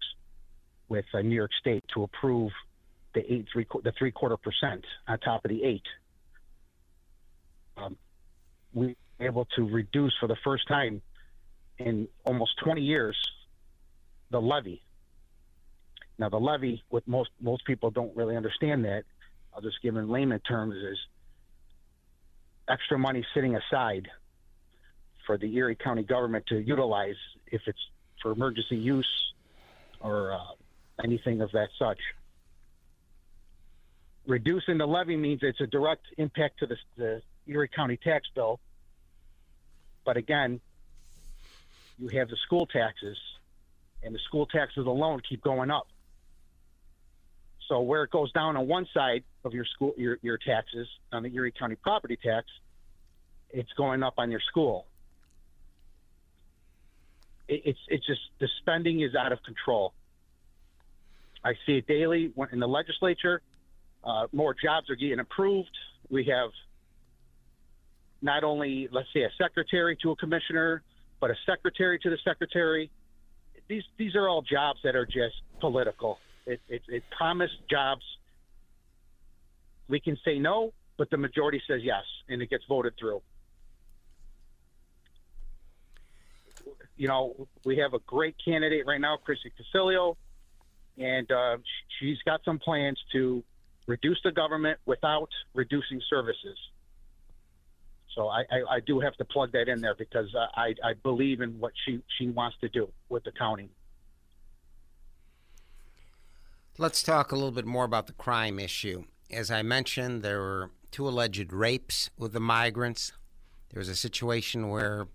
with 0.89 1.07
uh, 1.15 1.21
New 1.23 1.35
York 1.35 1.51
State 1.61 1.85
to 1.95 2.03
approve 2.03 2.53
the 3.15 3.21
eight 3.33 3.47
three 3.53 3.67
the 3.83 3.93
three 3.99 4.13
quarter 4.13 4.37
percent 4.37 4.85
on 5.09 5.19
top 5.21 5.45
of 5.45 5.51
the 5.51 5.65
eight. 5.65 5.87
Um, 7.77 7.97
we 8.75 8.97
were 9.19 9.27
able 9.27 9.47
to 9.57 9.69
reduce 9.69 10.15
for 10.21 10.27
the 10.27 10.37
first 10.45 10.69
time 10.69 11.01
in 11.79 12.09
almost 12.25 12.53
20 12.63 12.81
years 12.81 13.17
the 14.31 14.41
levy. 14.41 14.83
Now, 16.19 16.29
the 16.29 16.39
levy, 16.39 16.83
what 16.89 17.07
most 17.09 17.31
most 17.41 17.65
people 17.65 17.91
don't 17.91 18.15
really 18.17 18.37
understand 18.37 18.85
that, 18.85 19.05
I'll 19.55 19.63
just 19.63 19.81
give 19.83 19.97
in 19.97 20.09
layman 20.09 20.41
terms, 20.41 20.75
is 20.75 20.99
extra 22.69 22.99
money 22.99 23.25
sitting 23.35 23.57
aside 23.57 24.09
for 25.27 25.37
the 25.39 25.55
Erie 25.57 25.77
County 25.77 26.03
government 26.03 26.47
to 26.49 26.61
utilize 26.61 27.17
if 27.47 27.63
it's 27.67 27.79
for 28.21 28.33
emergency 28.33 28.77
use 28.77 29.33
or 30.01 30.33
uh, 30.33 30.39
anything 31.03 31.41
of 31.41 31.51
that 31.53 31.69
such. 31.79 31.99
Reducing 34.27 34.79
the 34.79 34.87
levy 34.87 35.17
means 35.17 35.41
it's 35.43 35.61
a 35.61 35.67
direct 35.67 36.05
impact 36.19 36.61
to 36.61 36.67
the, 36.67 36.77
the 36.97 37.23
Erie 37.47 37.69
County 37.69 37.97
tax 37.97 38.29
bill. 38.35 38.61
But 40.05 40.17
again, 40.17 40.61
you 41.99 42.09
have 42.19 42.29
the 42.29 42.37
school 42.37 42.67
taxes, 42.67 43.17
and 44.03 44.15
the 44.15 44.19
school 44.21 44.47
taxes 44.47 44.87
alone 44.87 45.21
keep 45.29 45.43
going 45.43 45.71
up. 45.71 45.87
So 47.73 47.81
where 47.81 48.03
it 48.03 48.11
goes 48.11 48.31
down 48.33 48.59
on 48.59 48.69
one 48.69 48.87
side 48.93 49.25
of 49.45 49.55
your 49.55 49.65
school, 49.65 49.95
your, 49.97 50.19
your 50.21 50.37
taxes 50.37 50.87
on 51.11 51.23
the 51.23 51.35
Erie 51.35 51.55
County 51.59 51.75
property 51.75 52.19
tax, 52.23 52.47
it's 53.49 53.73
going 53.79 54.03
up 54.03 54.13
on 54.19 54.31
your 54.31 54.41
school. 54.41 54.85
It, 57.49 57.63
it's 57.65 57.79
it's 57.89 58.07
just 58.07 58.21
the 58.41 58.49
spending 58.61 59.01
is 59.01 59.15
out 59.15 59.33
of 59.33 59.43
control. 59.43 59.95
I 61.43 61.55
see 61.65 61.79
it 61.79 61.87
daily 61.87 62.31
in 62.53 62.61
the 62.61 62.69
legislature. 62.69 63.41
Uh, 64.05 64.27
more 64.33 64.55
jobs 64.55 64.91
are 64.91 64.95
getting 64.95 65.21
approved. 65.21 65.75
We 66.11 66.25
have 66.25 66.51
not 68.21 68.45
only, 68.45 68.91
let's 68.93 69.09
say, 69.15 69.23
a 69.23 69.31
secretary 69.39 69.97
to 70.03 70.11
a 70.11 70.17
commissioner, 70.17 70.83
but 71.21 71.31
a 71.31 71.37
secretary 71.47 71.99
to 72.01 72.11
the 72.11 72.19
secretary. 72.23 72.91
These 73.67 73.85
these 73.97 74.15
are 74.15 74.29
all 74.29 74.43
jobs 74.43 74.81
that 74.85 74.95
are 74.95 75.07
just 75.07 75.37
political. 75.59 76.19
It, 76.47 76.61
it, 76.69 76.83
it 76.89 77.03
promised 77.17 77.55
jobs. 77.71 78.03
We 79.89 80.01
can 80.01 80.17
say 80.25 80.39
no, 80.39 80.73
but 80.97 81.11
the 81.11 81.17
majority 81.17 81.63
says 81.67 81.81
yes, 81.83 82.05
and 82.29 82.43
it 82.43 82.51
gets 82.51 82.65
voted 82.69 82.95
through. 82.99 83.23
You 86.97 87.09
know, 87.09 87.49
we 87.65 87.79
have 87.79 87.95
a 87.95 87.99
great 88.01 88.37
candidate 88.45 88.87
right 88.87 89.01
now, 89.01 89.17
Chrissy 89.17 89.53
Casilio, 89.59 90.17
and 90.99 91.31
uh, 91.31 91.57
she's 91.99 92.19
got 92.25 92.43
some 92.45 92.59
plans 92.59 92.99
to 93.13 93.43
reduce 93.87 94.21
the 94.23 94.31
government 94.31 94.79
without 94.87 95.31
reducing 95.55 96.01
services. 96.09 96.59
So 98.15 98.29
I, 98.29 98.41
I, 98.41 98.77
I, 98.77 98.81
do 98.81 99.01
have 99.01 99.17
to 99.17 99.25
plug 99.25 99.53
that 99.53 99.69
in 99.69 99.81
there 99.81 99.95
because 99.95 100.35
I, 100.37 100.75
I 100.85 100.93
believe 101.03 101.41
in 101.41 101.59
what 101.59 101.73
she, 101.85 102.03
she 102.19 102.29
wants 102.29 102.59
to 102.61 102.69
do 102.69 102.89
with 103.09 103.25
the 103.25 103.33
county. 103.33 103.71
Let's 106.79 107.03
talk 107.03 107.33
a 107.33 107.35
little 107.35 107.51
bit 107.51 107.67
more 107.67 107.85
about 107.85 108.07
the 108.07 108.15
crime 108.15 108.59
issue. 108.59 109.05
As 109.31 109.51
I 109.51 109.61
mentioned, 109.61 110.23
there 110.23 110.41
were 110.41 110.71
two 110.91 111.07
alleged 111.07 111.53
rapes 111.53 112.09
with 112.17 112.33
the 112.33 112.41
migrants. 112.41 113.13
There 113.71 113.79
was 113.79 113.91
a 113.91 113.95
situation 113.95 114.71
where 114.71 115.07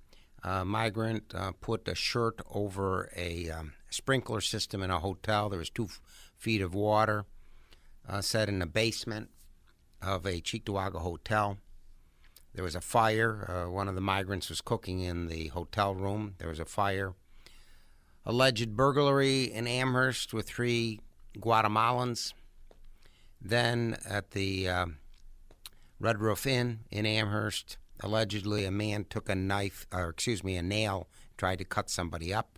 a 0.43 0.63
migrant 0.63 1.33
uh, 1.33 1.53
put 1.59 1.87
a 1.87 1.95
shirt 1.95 2.41
over 2.51 3.09
a 3.15 3.49
um, 3.49 3.73
sprinkler 3.89 4.39
system 4.39 4.83
in 4.83 4.91
a 4.91 4.99
hotel. 4.99 5.49
There 5.49 5.57
was 5.57 5.71
two 5.71 5.85
f- 5.85 5.99
feet 6.37 6.61
of 6.61 6.75
water 6.75 7.25
uh, 8.07 8.21
set 8.21 8.49
in 8.49 8.59
the 8.59 8.67
basement 8.67 9.31
of 9.99 10.27
a 10.27 10.41
Cheektowaga 10.41 11.01
hotel. 11.01 11.57
There 12.53 12.63
was 12.63 12.75
a 12.75 12.81
fire. 12.81 13.65
Uh, 13.67 13.71
one 13.71 13.87
of 13.87 13.95
the 13.95 14.01
migrants 14.01 14.49
was 14.49 14.61
cooking 14.61 14.99
in 14.99 15.25
the 15.25 15.47
hotel 15.47 15.95
room. 15.95 16.35
There 16.37 16.49
was 16.49 16.59
a 16.59 16.65
fire. 16.65 17.15
Alleged 18.27 18.77
burglary 18.77 19.45
in 19.45 19.65
Amherst 19.65 20.35
with 20.35 20.47
three 20.47 20.99
Guatemalans. 21.39 22.33
Then 23.41 23.97
at 24.07 24.31
the 24.31 24.67
uh, 24.67 24.85
Red 25.99 26.19
Roof 26.19 26.45
Inn 26.47 26.79
in 26.91 27.05
Amherst, 27.05 27.77
allegedly 28.01 28.65
a 28.65 28.71
man 28.71 29.05
took 29.09 29.29
a 29.29 29.35
knife, 29.35 29.85
or 29.91 30.09
excuse 30.09 30.43
me, 30.43 30.55
a 30.55 30.61
nail, 30.61 31.07
tried 31.37 31.57
to 31.59 31.65
cut 31.65 31.89
somebody 31.89 32.33
up. 32.33 32.57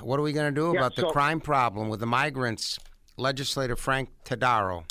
What 0.00 0.18
are 0.18 0.22
we 0.22 0.32
going 0.32 0.54
to 0.54 0.60
do 0.60 0.72
Yeah, 0.72 0.80
about 0.80 0.96
the 0.96 1.06
crime 1.06 1.40
problem 1.40 1.88
with 1.88 2.00
the 2.00 2.06
migrants? 2.06 2.78
Legislator 3.16 3.74
Frank 3.74 4.10
Todaro. 4.24 4.84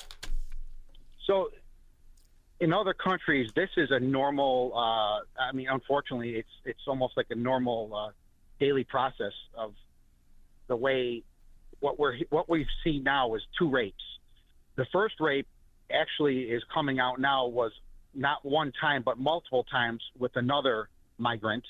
So, 1.25 1.49
in 2.59 2.73
other 2.73 2.93
countries, 2.93 3.49
this 3.55 3.69
is 3.77 3.89
a 3.91 3.99
normal. 3.99 4.73
Uh, 4.75 5.41
I 5.41 5.51
mean, 5.53 5.67
unfortunately, 5.69 6.35
it's 6.35 6.49
it's 6.65 6.81
almost 6.87 7.15
like 7.15 7.27
a 7.29 7.35
normal 7.35 7.95
uh, 7.95 8.11
daily 8.59 8.83
process 8.83 9.33
of 9.55 9.73
the 10.67 10.75
way 10.75 11.23
what 11.79 11.99
we're 11.99 12.17
what 12.29 12.49
we've 12.49 12.67
seen 12.83 13.03
now 13.03 13.35
is 13.35 13.41
two 13.57 13.69
rapes. 13.69 14.03
The 14.75 14.85
first 14.91 15.15
rape 15.19 15.47
actually 15.91 16.43
is 16.43 16.63
coming 16.73 16.99
out 16.99 17.19
now 17.19 17.47
was 17.47 17.71
not 18.13 18.43
one 18.43 18.71
time 18.79 19.03
but 19.03 19.17
multiple 19.17 19.63
times 19.63 20.01
with 20.17 20.35
another 20.35 20.89
migrant 21.17 21.65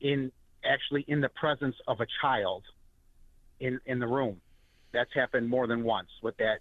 in 0.00 0.30
actually 0.64 1.04
in 1.08 1.20
the 1.20 1.28
presence 1.28 1.76
of 1.86 2.00
a 2.00 2.06
child 2.20 2.64
in 3.60 3.80
in 3.86 3.98
the 3.98 4.06
room. 4.06 4.40
That's 4.92 5.12
happened 5.14 5.48
more 5.48 5.66
than 5.66 5.84
once 5.84 6.08
with 6.22 6.36
that 6.38 6.58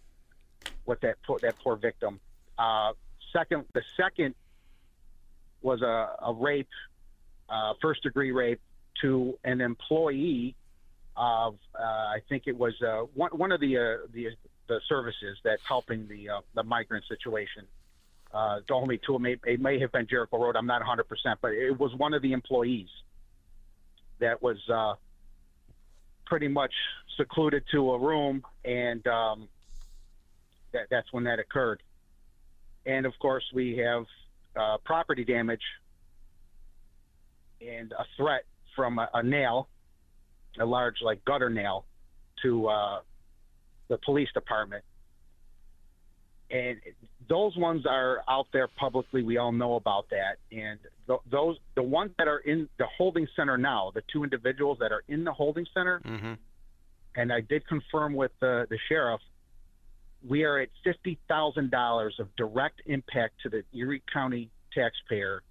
with 0.86 1.00
that 1.02 1.16
poor, 1.26 1.40
that 1.40 1.56
poor 1.60 1.76
victim. 1.76 2.20
Uh, 2.58 2.94
second, 3.32 3.66
the 3.74 3.84
second 3.98 4.36
was 5.62 5.82
a, 5.82 6.16
a 6.22 6.34
rape, 6.34 6.70
uh, 7.50 7.74
first 7.82 8.04
degree 8.04 8.32
rape 8.32 8.62
to 9.02 9.38
an 9.44 9.62
employee 9.62 10.56
of 11.16 11.56
uh, 11.78 11.84
I 11.84 12.22
think 12.30 12.44
it 12.48 12.58
was 12.58 12.74
uh, 12.82 13.04
one 13.14 13.32
one 13.32 13.52
of 13.52 13.60
the 13.60 13.78
uh, 13.78 14.08
the 14.12 14.30
the 14.68 14.80
services 14.88 15.38
that's 15.44 15.62
helping 15.68 16.08
the 16.08 16.30
uh, 16.30 16.42
the 16.56 16.64
migrant 16.64 17.06
situation. 17.08 17.66
Uh, 18.34 18.62
told 18.68 18.88
me 18.88 19.00
to 19.06 19.16
it 19.16 19.20
may, 19.20 19.36
it 19.46 19.62
may 19.62 19.80
have 19.80 19.92
been 19.92 20.08
Jericho 20.08 20.44
Road. 20.44 20.56
I'm 20.56 20.66
not 20.66 20.82
100, 20.82 21.04
percent 21.04 21.38
but 21.40 21.52
it 21.52 21.80
was 21.80 21.94
one 21.96 22.16
of 22.16 22.24
the 22.24 22.34
employees 22.34 22.88
that 24.20 24.42
was 24.42 24.58
uh, 24.74 24.94
pretty 26.26 26.48
much 26.48 26.74
secluded 27.16 27.64
to 27.72 27.92
a 27.92 28.00
room, 28.00 28.44
and 28.66 29.06
um, 29.06 29.48
that, 30.72 30.88
that's 30.90 31.12
when 31.14 31.26
that 31.26 31.38
occurred. 31.38 31.84
And 32.86 33.06
of 33.06 33.14
course, 33.20 33.44
we 33.54 33.78
have 33.78 34.06
uh, 34.56 34.78
property 34.84 35.24
damage 35.24 35.62
and 37.62 37.92
a 37.92 38.06
threat 38.18 38.46
from 38.76 39.00
a, 39.00 39.10
a 39.14 39.24
nail, 39.24 39.68
a 40.60 40.66
large 40.66 40.98
like 41.02 41.24
gutter 41.26 41.50
nail, 41.50 41.86
to 42.44 42.68
uh, 42.68 43.00
the 43.88 43.98
police 43.98 44.30
department. 44.34 44.84
And 46.52 46.78
those 47.28 47.56
ones 47.58 47.86
are 47.88 48.22
out 48.30 48.48
there 48.54 48.68
publicly. 48.68 49.24
We 49.24 49.38
all 49.38 49.52
know 49.52 49.76
about 49.76 50.10
that. 50.12 50.38
And 50.52 50.80
th- 51.08 51.20
those, 51.32 51.58
the 51.76 51.82
ones 51.82 52.12
that 52.18 52.28
are 52.28 52.40
in 52.40 52.70
the 52.78 52.86
holding 52.98 53.28
center 53.36 53.58
now, 53.58 53.92
the 53.96 54.04
two 54.12 54.24
individuals 54.24 54.78
that 54.80 54.92
are 54.92 55.04
in 55.08 55.24
the 55.24 55.34
holding 55.34 55.66
center, 55.74 56.00
Mm-hmm. 56.06 56.34
and 57.16 57.34
I 57.34 57.42
did 57.42 57.66
confirm 57.68 58.14
with 58.14 58.32
the, 58.40 58.68
the 58.70 58.78
sheriff, 58.88 59.22
we 60.28 60.44
are 60.44 60.60
at 60.60 60.70
fifty 60.84 61.18
thousand 61.28 61.72
dollars 61.72 62.16
of 62.20 62.34
direct 62.36 62.82
impact 62.86 63.42
to 63.44 63.50
the 63.50 63.64
Erie 63.74 64.04
County 64.14 64.50
taxpayer 64.74 65.42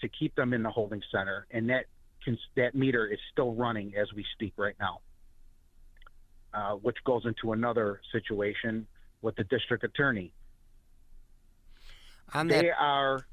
to 0.00 0.08
keep 0.08 0.34
them 0.34 0.52
in 0.52 0.62
the 0.62 0.70
holding 0.70 1.02
center, 1.12 1.46
and 1.50 1.68
that 1.70 1.84
can, 2.28 2.38
that 2.56 2.74
meter 2.74 3.06
is 3.06 3.18
still 3.32 3.54
running 3.54 3.94
as 3.96 4.12
we 4.14 4.24
speak 4.34 4.52
right 4.56 4.76
now. 4.78 5.00
Uh, 6.54 6.72
which 6.72 6.96
goes 7.04 7.26
into 7.26 7.52
another 7.52 8.00
situation 8.10 8.86
with 9.20 9.36
the 9.36 9.44
district 9.44 9.84
attorney. 9.84 10.32
On 12.32 12.48
that 12.48 12.62
They 12.62 12.70
are, 12.70 13.26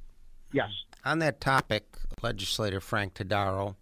yes. 0.51 0.69
On 1.05 1.19
that 1.19 1.39
topic, 1.39 1.97
legislator 2.21 2.81
Frank 2.81 3.13
Todaro, 3.13 3.75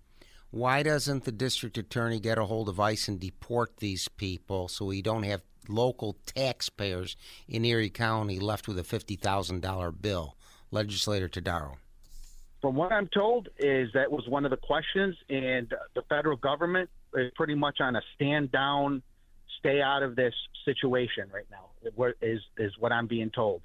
why 0.51 0.83
doesn't 0.83 1.23
the 1.23 1.31
district 1.31 1.77
attorney 1.79 2.19
get 2.19 2.37
a 2.37 2.45
hold 2.45 2.69
of 2.69 2.79
ICE 2.79 3.07
and 3.07 3.19
deport 3.19 3.77
these 3.77 4.07
people 4.07 4.67
so 4.67 4.85
we 4.85 5.01
don't 5.01 5.23
have 5.23 5.41
local 5.67 6.15
taxpayers 6.27 7.15
in 7.47 7.65
Erie 7.65 7.89
County 7.89 8.39
left 8.39 8.67
with 8.67 8.77
a 8.77 8.83
$50,000 8.83 10.01
bill? 10.01 10.37
Legislator 10.69 11.27
Todaro. 11.27 11.77
From 12.63 12.75
what 12.75 12.93
I'm 12.93 13.09
told, 13.09 13.49
is 13.59 13.89
that 13.93 14.09
was 14.09 14.25
one 14.29 14.45
of 14.45 14.51
the 14.51 14.55
questions, 14.57 15.17
and 15.29 15.69
the 15.95 16.01
federal 16.07 16.37
government 16.37 16.89
is 17.13 17.29
pretty 17.35 17.55
much 17.55 17.81
on 17.81 17.97
a 17.97 18.01
stand 18.15 18.53
down, 18.53 19.03
stay 19.59 19.81
out 19.81 20.01
of 20.01 20.15
this 20.15 20.33
situation 20.63 21.25
right 21.33 21.43
now. 21.51 21.71
Is 22.21 22.39
is 22.57 22.71
what 22.79 22.93
I'm 22.93 23.05
being 23.05 23.31
told. 23.31 23.63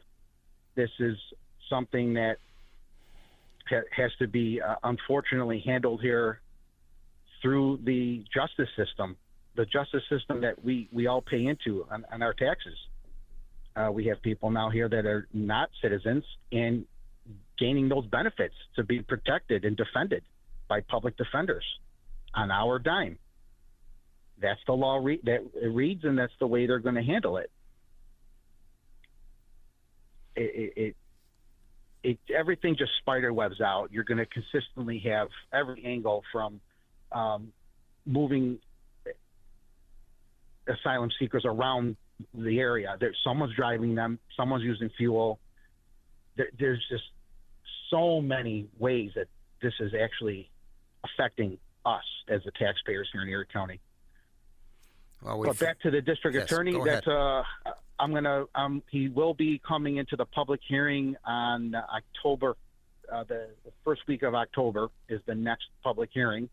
This 0.75 0.91
is 0.99 1.17
something 1.71 2.15
that 2.15 2.39
has 3.97 4.11
to 4.19 4.27
be 4.27 4.61
uh, 4.61 4.75
unfortunately 4.83 5.63
handled 5.65 6.01
here 6.01 6.41
through 7.41 7.79
the 7.85 8.25
justice 8.35 8.69
system, 8.77 9.17
the 9.55 9.67
justice 9.67 10.03
system 10.11 10.41
that 10.41 10.65
we 10.65 10.89
we 10.91 11.07
all 11.07 11.23
pay 11.23 11.47
into 11.47 11.87
on, 11.89 12.05
on 12.13 12.21
our 12.21 12.35
taxes. 12.35 12.75
Uh, 13.77 13.93
we 13.93 14.07
have 14.07 14.21
people 14.23 14.51
now 14.51 14.71
here 14.71 14.89
that 14.89 15.07
are 15.07 15.29
not 15.33 15.71
citizens 15.81 16.25
and 16.51 16.85
gaining 17.59 17.88
those 17.88 18.07
benefits 18.07 18.55
to 18.77 18.85
be 18.85 19.01
protected 19.01 19.64
and 19.64 19.77
defended 19.77 20.23
by 20.68 20.81
public 20.81 21.16
defenders 21.16 21.64
on 22.35 22.51
our 22.51 22.79
dime. 22.79 23.18
That's 24.40 24.61
the 24.66 24.73
law 24.73 25.01
re- 25.03 25.21
that 25.25 25.44
it 25.55 25.66
reads, 25.66 26.05
and 26.05 26.18
that's 26.18 26.33
the 26.38 26.47
way 26.47 26.66
they're 26.66 26.79
going 26.79 26.94
to 26.94 27.03
handle 27.03 27.38
it. 27.38 27.51
It, 30.37 30.42
it, 30.55 30.73
it, 30.77 30.97
it 32.05 32.18
everything 32.33 32.77
just 32.77 32.92
spider 33.01 33.33
webs 33.33 33.61
out. 33.61 33.90
You're 33.90 34.05
going 34.05 34.18
to 34.18 34.27
consistently 34.27 35.03
have 35.07 35.29
every 35.53 35.85
angle 35.85 36.23
from 36.31 36.61
um, 37.11 37.53
moving 38.07 38.59
asylum 40.68 41.11
seekers 41.18 41.44
around 41.44 41.97
the 42.35 42.59
area. 42.61 42.97
There, 43.01 43.14
someone's 43.25 43.55
driving 43.57 43.94
them. 43.94 44.18
Someone's 44.37 44.64
using 44.64 44.90
fuel. 44.97 45.40
There, 46.37 46.49
there's 46.59 46.85
just 46.88 47.05
so 47.90 48.20
many 48.20 48.66
ways 48.79 49.11
that 49.14 49.29
this 49.62 49.72
is 49.81 49.92
actually 50.01 50.51
affecting 51.05 51.59
us 51.85 52.05
as 52.29 52.42
the 52.44 52.53
taxpayers 52.53 53.09
here 53.12 53.22
in 53.22 53.29
Erie 53.29 53.46
County. 53.53 53.81
Well, 55.22 55.42
but 55.42 55.59
back 55.59 55.81
to 55.81 55.90
the 55.90 56.01
district 56.01 56.37
yes, 56.37 56.44
attorney. 56.44 56.72
Go 56.72 56.85
That's 56.85 57.07
uh, 57.07 57.42
I'm 57.98 58.14
gonna. 58.14 58.44
Um, 58.55 58.83
he 58.90 59.09
will 59.09 59.35
be 59.35 59.61
coming 59.66 59.96
into 59.96 60.16
the 60.16 60.27
public 60.27 60.61
hearing 60.66 61.16
on 61.24 61.74
October. 61.74 62.57
Uh, 63.12 63.24
the, 63.24 63.48
the 63.64 63.72
first 63.85 64.03
week 64.07 64.22
of 64.22 64.35
October 64.35 64.88
is 65.09 65.20
the 65.27 65.35
next 65.35 65.64
public 65.83 66.11
hearing. 66.12 66.48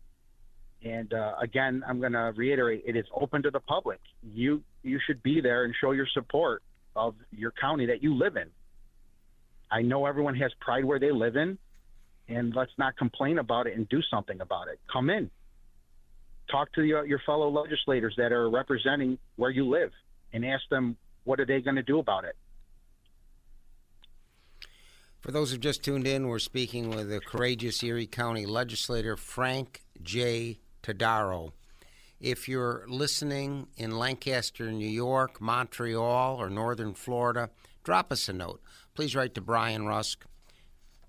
And 0.84 1.12
uh, 1.12 1.34
again, 1.40 1.84
I'm 1.86 2.00
going 2.00 2.12
to 2.12 2.32
reiterate: 2.36 2.82
it 2.86 2.96
is 2.96 3.06
open 3.14 3.42
to 3.42 3.50
the 3.50 3.60
public. 3.60 4.00
You 4.22 4.62
you 4.82 4.98
should 5.06 5.22
be 5.22 5.40
there 5.40 5.64
and 5.64 5.74
show 5.80 5.92
your 5.92 6.06
support 6.12 6.62
of 6.94 7.14
your 7.30 7.52
county 7.52 7.86
that 7.86 8.02
you 8.02 8.14
live 8.14 8.36
in. 8.36 8.48
I 9.70 9.82
know 9.82 10.06
everyone 10.06 10.34
has 10.36 10.52
pride 10.60 10.84
where 10.84 10.98
they 10.98 11.10
live 11.10 11.36
in, 11.36 11.58
and 12.28 12.54
let's 12.54 12.72
not 12.78 12.96
complain 12.96 13.38
about 13.38 13.66
it 13.66 13.76
and 13.76 13.88
do 13.88 14.00
something 14.10 14.40
about 14.40 14.68
it. 14.68 14.80
Come 14.92 15.10
in, 15.10 15.30
talk 16.50 16.72
to 16.74 16.82
your, 16.82 17.06
your 17.06 17.20
fellow 17.26 17.48
legislators 17.50 18.14
that 18.16 18.32
are 18.32 18.48
representing 18.48 19.18
where 19.36 19.50
you 19.50 19.68
live, 19.68 19.90
and 20.32 20.44
ask 20.44 20.62
them 20.70 20.96
what 21.24 21.40
are 21.40 21.46
they 21.46 21.60
going 21.60 21.76
to 21.76 21.82
do 21.82 21.98
about 21.98 22.24
it. 22.24 22.36
For 25.20 25.32
those 25.32 25.50
who've 25.50 25.60
just 25.60 25.82
tuned 25.82 26.06
in, 26.06 26.28
we're 26.28 26.38
speaking 26.38 26.88
with 26.88 27.08
the 27.08 27.20
courageous 27.20 27.82
Erie 27.82 28.06
County 28.06 28.46
legislator 28.46 29.16
Frank 29.16 29.82
J. 30.00 30.60
Todaro. 30.84 31.50
If 32.20 32.48
you're 32.48 32.84
listening 32.86 33.66
in 33.76 33.98
Lancaster, 33.98 34.70
New 34.70 34.88
York, 34.88 35.40
Montreal, 35.40 36.36
or 36.36 36.48
Northern 36.48 36.94
Florida, 36.94 37.50
drop 37.82 38.12
us 38.12 38.28
a 38.28 38.32
note. 38.32 38.62
Please 38.96 39.14
write 39.14 39.34
to 39.34 39.42
Brian 39.42 39.86
Rusk, 39.86 40.24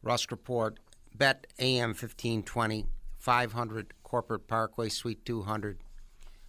Rusk 0.04 0.30
Report, 0.32 0.78
Bet 1.16 1.48
AM 1.58 1.92
1520, 1.92 2.86
500 3.18 3.94
Corporate 4.04 4.46
Parkway, 4.46 4.90
Suite 4.90 5.24
200, 5.24 5.78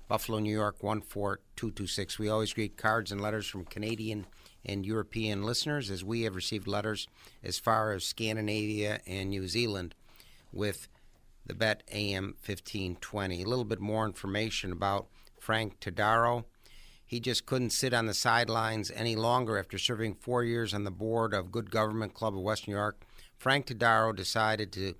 Buffalo, 0.08 0.40
New 0.40 0.52
York 0.52 0.80
14226. 0.80 2.18
We 2.18 2.28
always 2.28 2.52
greet 2.52 2.76
cards 2.76 3.12
and 3.12 3.20
letters 3.20 3.46
from 3.46 3.66
Canadian 3.66 4.26
and 4.66 4.84
European 4.84 5.44
listeners, 5.44 5.92
as 5.92 6.02
we 6.02 6.22
have 6.22 6.34
received 6.34 6.66
letters 6.66 7.06
as 7.44 7.56
far 7.56 7.92
as 7.92 8.02
Scandinavia 8.02 8.98
and 9.06 9.30
New 9.30 9.46
Zealand 9.46 9.94
with 10.52 10.88
the 11.46 11.54
Bet 11.54 11.84
AM 11.92 12.34
1520. 12.44 13.44
A 13.44 13.48
little 13.48 13.64
bit 13.64 13.78
more 13.78 14.04
information 14.04 14.72
about 14.72 15.06
Frank 15.38 15.78
Todaro. 15.78 16.46
He 17.08 17.20
just 17.20 17.46
couldn't 17.46 17.70
sit 17.70 17.94
on 17.94 18.04
the 18.04 18.12
sidelines 18.12 18.92
any 18.94 19.16
longer 19.16 19.58
after 19.58 19.78
serving 19.78 20.16
four 20.16 20.44
years 20.44 20.74
on 20.74 20.84
the 20.84 20.90
board 20.90 21.32
of 21.32 21.50
Good 21.50 21.70
Government 21.70 22.12
Club 22.12 22.34
of 22.34 22.42
West 22.42 22.68
New 22.68 22.74
York. 22.74 23.00
Frank 23.38 23.66
Todaro 23.66 24.14
decided 24.14 24.70
to 24.72 24.94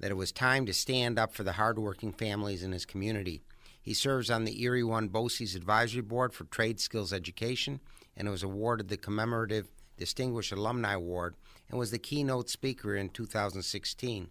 that 0.00 0.10
it 0.10 0.18
was 0.18 0.32
time 0.32 0.66
to 0.66 0.74
stand 0.74 1.18
up 1.18 1.32
for 1.32 1.42
the 1.42 1.52
hardworking 1.52 2.12
families 2.12 2.62
in 2.62 2.72
his 2.72 2.84
community. 2.84 3.40
He 3.80 3.94
serves 3.94 4.30
on 4.30 4.44
the 4.44 4.62
Erie 4.62 4.84
One 4.84 5.08
BOCES 5.08 5.56
Advisory 5.56 6.02
Board 6.02 6.34
for 6.34 6.44
Trade 6.44 6.78
Skills 6.78 7.12
Education 7.12 7.80
and 8.14 8.28
was 8.28 8.42
awarded 8.42 8.88
the 8.88 8.98
commemorative 8.98 9.68
Distinguished 9.96 10.52
Alumni 10.52 10.92
Award 10.92 11.36
and 11.70 11.78
was 11.78 11.90
the 11.90 11.98
keynote 11.98 12.50
speaker 12.50 12.94
in 12.94 13.08
2016. 13.08 14.28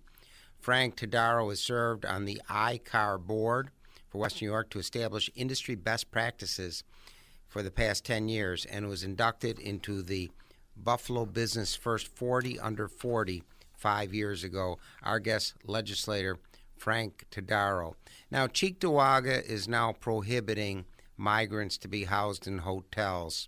Frank 0.60 0.96
Todaro 0.96 1.50
has 1.50 1.60
served 1.60 2.06
on 2.06 2.26
the 2.26 2.40
ICAR 2.50 3.20
board 3.20 3.72
for 4.10 4.20
West 4.20 4.42
New 4.42 4.48
York 4.48 4.70
to 4.72 4.80
establish 4.80 5.30
industry 5.36 5.76
best 5.76 6.12
practices 6.12 6.84
for 7.50 7.62
the 7.62 7.72
past 7.72 8.06
10 8.06 8.30
years 8.30 8.66
and 8.66 8.88
was 8.88 9.04
inducted 9.04 9.60
into 9.60 10.02
the 10.02 10.32
Buffalo 10.78 11.26
Business 11.26 11.76
First 11.76 12.08
40 12.16 12.60
Under 12.60 12.88
40 12.88 13.44
five 13.80 14.14
years 14.14 14.44
ago. 14.44 14.78
Our 15.04 15.20
guest 15.20 15.56
legislator, 15.66 16.38
Frank 16.78 17.26
Todaro. 17.32 17.96
Now, 18.30 18.48
Cheektowaga 18.48 19.44
is 19.44 19.68
now 19.68 19.94
prohibiting 19.94 20.86
migrants 21.18 21.78
to 21.80 21.88
be 21.88 22.04
housed 22.06 22.46
in 22.48 22.60
hotels. 22.60 23.48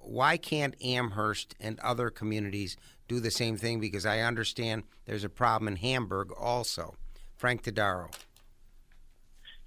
Why 0.00 0.36
can't 0.36 0.74
Amherst 0.82 1.54
and 1.60 1.78
other 1.80 2.10
communities 2.10 2.76
do 3.08 3.20
the 3.20 3.30
same 3.30 3.56
thing? 3.56 3.78
Because 3.78 4.04
I 4.04 4.20
understand 4.20 4.82
there's 5.04 5.24
a 5.24 5.28
problem 5.28 5.68
in 5.68 5.76
Hamburg 5.76 6.32
also. 6.32 6.96
Frank 7.36 7.62
Todaro. 7.62 8.12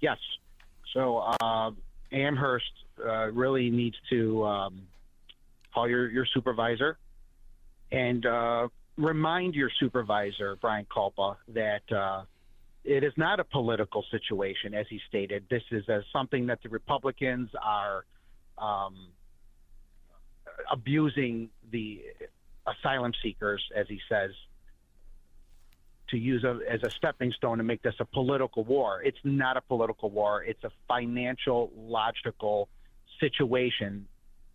Yes. 0.00 0.18
So 0.92 1.18
uh, 1.18 1.70
Amherst 2.12 2.64
uh, 3.04 3.30
really 3.32 3.70
needs 3.70 3.96
to 4.10 4.44
um, 4.44 4.82
call 5.74 5.88
your, 5.88 6.08
your 6.10 6.26
supervisor 6.32 6.98
and 7.92 8.24
uh, 8.26 8.68
remind 8.96 9.54
your 9.54 9.70
supervisor, 9.78 10.56
Brian 10.60 10.86
Kulpa, 10.86 11.36
that 11.48 11.92
uh, 11.94 12.22
it 12.84 13.04
is 13.04 13.12
not 13.16 13.40
a 13.40 13.44
political 13.44 14.04
situation, 14.10 14.74
as 14.74 14.86
he 14.88 15.00
stated. 15.08 15.44
This 15.50 15.62
is 15.70 15.84
something 16.12 16.46
that 16.46 16.60
the 16.62 16.68
Republicans 16.68 17.50
are 17.62 18.04
um, 18.58 19.08
abusing 20.70 21.50
the 21.70 22.02
asylum 22.66 23.12
seekers, 23.22 23.62
as 23.74 23.86
he 23.88 24.00
says, 24.08 24.30
to 26.08 26.18
use 26.18 26.44
a, 26.44 26.60
as 26.68 26.82
a 26.82 26.90
stepping 26.90 27.32
stone 27.32 27.58
to 27.58 27.64
make 27.64 27.82
this 27.82 27.94
a 28.00 28.04
political 28.04 28.64
war. 28.64 29.02
It's 29.02 29.18
not 29.24 29.56
a 29.56 29.60
political 29.60 30.10
war. 30.10 30.42
It's 30.44 30.62
a 30.64 30.70
financial, 30.88 31.72
logical 31.76 32.68
situation 33.20 34.06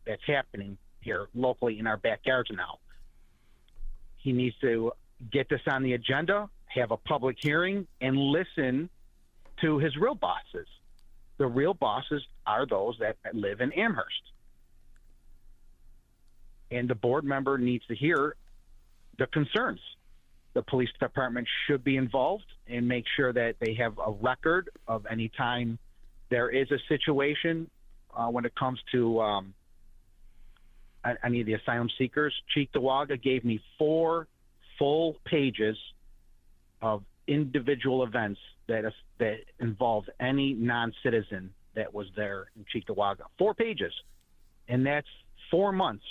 that's 0.05 0.23
happening 0.25 0.77
here 1.01 1.27
locally 1.33 1.79
in 1.79 1.87
our 1.87 1.97
backyards 1.97 2.49
now. 2.51 2.79
He 4.17 4.31
needs 4.31 4.55
to 4.61 4.93
get 5.31 5.49
this 5.49 5.61
on 5.67 5.83
the 5.83 5.93
agenda, 5.93 6.49
have 6.67 6.91
a 6.91 6.97
public 6.97 7.37
hearing, 7.39 7.87
and 7.99 8.17
listen 8.17 8.89
to 9.61 9.77
his 9.79 9.95
real 9.97 10.15
bosses. 10.15 10.67
The 11.37 11.47
real 11.47 11.73
bosses 11.73 12.23
are 12.45 12.65
those 12.65 12.97
that 12.99 13.17
live 13.33 13.61
in 13.61 13.71
Amherst. 13.73 14.21
And 16.69 16.89
the 16.89 16.95
board 16.95 17.23
member 17.23 17.57
needs 17.57 17.85
to 17.87 17.95
hear 17.95 18.35
the 19.17 19.27
concerns. 19.27 19.79
The 20.53 20.61
police 20.63 20.89
department 20.99 21.47
should 21.65 21.83
be 21.83 21.97
involved 21.97 22.45
and 22.67 22.87
make 22.87 23.05
sure 23.15 23.31
that 23.31 23.55
they 23.59 23.73
have 23.75 23.97
a 24.05 24.11
record 24.11 24.69
of 24.87 25.05
any 25.09 25.29
time 25.37 25.79
there 26.29 26.49
is 26.49 26.71
a 26.71 26.79
situation 26.87 27.69
uh, 28.15 28.27
when 28.27 28.45
it 28.45 28.55
comes 28.55 28.79
to 28.91 29.21
um, 29.21 29.53
any 31.23 31.41
of 31.41 31.45
the 31.45 31.53
asylum 31.53 31.89
seekers. 31.97 32.33
Cheektowaga 32.55 33.21
gave 33.21 33.43
me 33.43 33.61
four 33.77 34.27
full 34.79 35.15
pages 35.25 35.77
of 36.81 37.03
individual 37.27 38.03
events 38.03 38.39
that 38.67 38.83
that 39.19 39.37
involved 39.59 40.09
any 40.19 40.53
non-citizen 40.53 41.51
that 41.75 41.93
was 41.93 42.07
there 42.15 42.47
in 42.55 42.65
Cheektowaga. 42.73 43.23
Four 43.37 43.53
pages, 43.53 43.93
and 44.67 44.85
that's 44.85 45.07
four 45.49 45.71
months, 45.71 46.05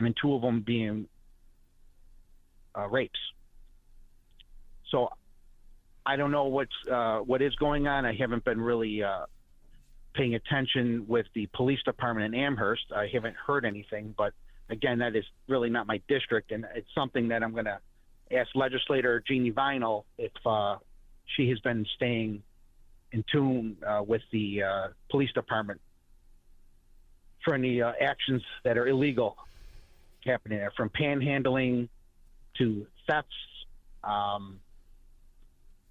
and 0.00 0.14
two 0.20 0.34
of 0.34 0.42
them 0.42 0.62
being 0.66 1.06
uh, 2.76 2.88
rapes. 2.88 3.18
So 4.90 5.10
I 6.06 6.16
don't 6.16 6.30
know 6.30 6.44
what's 6.44 6.74
uh, 6.90 7.18
what 7.18 7.42
is 7.42 7.54
going 7.56 7.86
on. 7.86 8.04
I 8.04 8.14
haven't 8.14 8.44
been 8.44 8.60
really 8.60 9.02
uh, 9.02 9.26
paying 10.14 10.34
attention 10.34 11.06
with 11.08 11.26
the 11.34 11.48
police 11.54 11.82
department 11.84 12.34
in 12.34 12.40
Amherst. 12.40 12.84
I 12.94 13.08
haven't 13.12 13.36
heard 13.36 13.64
anything, 13.64 14.14
but 14.16 14.32
again, 14.68 14.98
that 14.98 15.16
is 15.16 15.24
really 15.48 15.70
not 15.70 15.86
my 15.86 16.00
district, 16.08 16.52
and 16.52 16.66
it's 16.74 16.88
something 16.94 17.28
that 17.28 17.42
I'm 17.42 17.52
going 17.52 17.64
to 17.64 17.78
ask 18.32 18.48
legislator 18.54 19.22
Jeannie 19.26 19.52
Vinal 19.52 20.04
if 20.18 20.32
uh, 20.46 20.76
she 21.36 21.48
has 21.50 21.58
been 21.60 21.86
staying 21.96 22.42
in 23.12 23.24
tune 23.30 23.76
uh, 23.86 24.02
with 24.06 24.22
the 24.32 24.62
uh, 24.62 24.88
police 25.10 25.32
department 25.32 25.80
for 27.44 27.54
any 27.54 27.82
uh, 27.82 27.92
actions 28.00 28.42
that 28.64 28.78
are 28.78 28.88
illegal 28.88 29.36
happening 30.24 30.58
there, 30.58 30.72
from 30.76 30.88
panhandling 30.88 31.88
to 32.58 32.86
thefts, 33.06 33.34
um, 34.02 34.60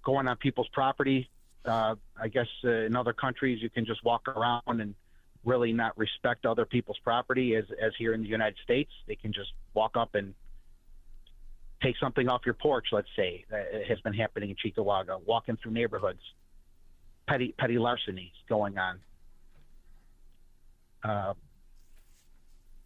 going 0.04 0.28
on 0.28 0.36
people's 0.36 0.68
property. 0.72 1.28
Uh, 1.64 1.94
I 2.20 2.28
guess 2.28 2.48
uh, 2.64 2.68
in 2.68 2.94
other 2.94 3.12
countries 3.12 3.62
you 3.62 3.70
can 3.70 3.86
just 3.86 4.04
walk 4.04 4.28
around 4.28 4.80
and 4.80 4.94
really 5.44 5.72
not 5.72 5.96
respect 5.96 6.46
other 6.46 6.64
people's 6.64 6.98
property. 7.02 7.56
As 7.56 7.64
as 7.82 7.92
here 7.98 8.12
in 8.12 8.22
the 8.22 8.28
United 8.28 8.56
States, 8.62 8.90
they 9.06 9.16
can 9.16 9.32
just 9.32 9.52
walk 9.72 9.96
up 9.96 10.14
and 10.14 10.34
take 11.82 11.96
something 11.98 12.28
off 12.28 12.42
your 12.44 12.54
porch. 12.54 12.86
Let's 12.92 13.08
say 13.16 13.44
that 13.50 13.84
has 13.88 14.00
been 14.00 14.14
happening 14.14 14.50
in 14.50 14.56
Cheektowaga, 14.56 15.20
walking 15.24 15.56
through 15.62 15.72
neighborhoods, 15.72 16.20
petty 17.28 17.54
petty 17.58 17.78
larcenies 17.78 18.32
going 18.48 18.76
on. 18.78 19.00
Uh, 21.02 21.34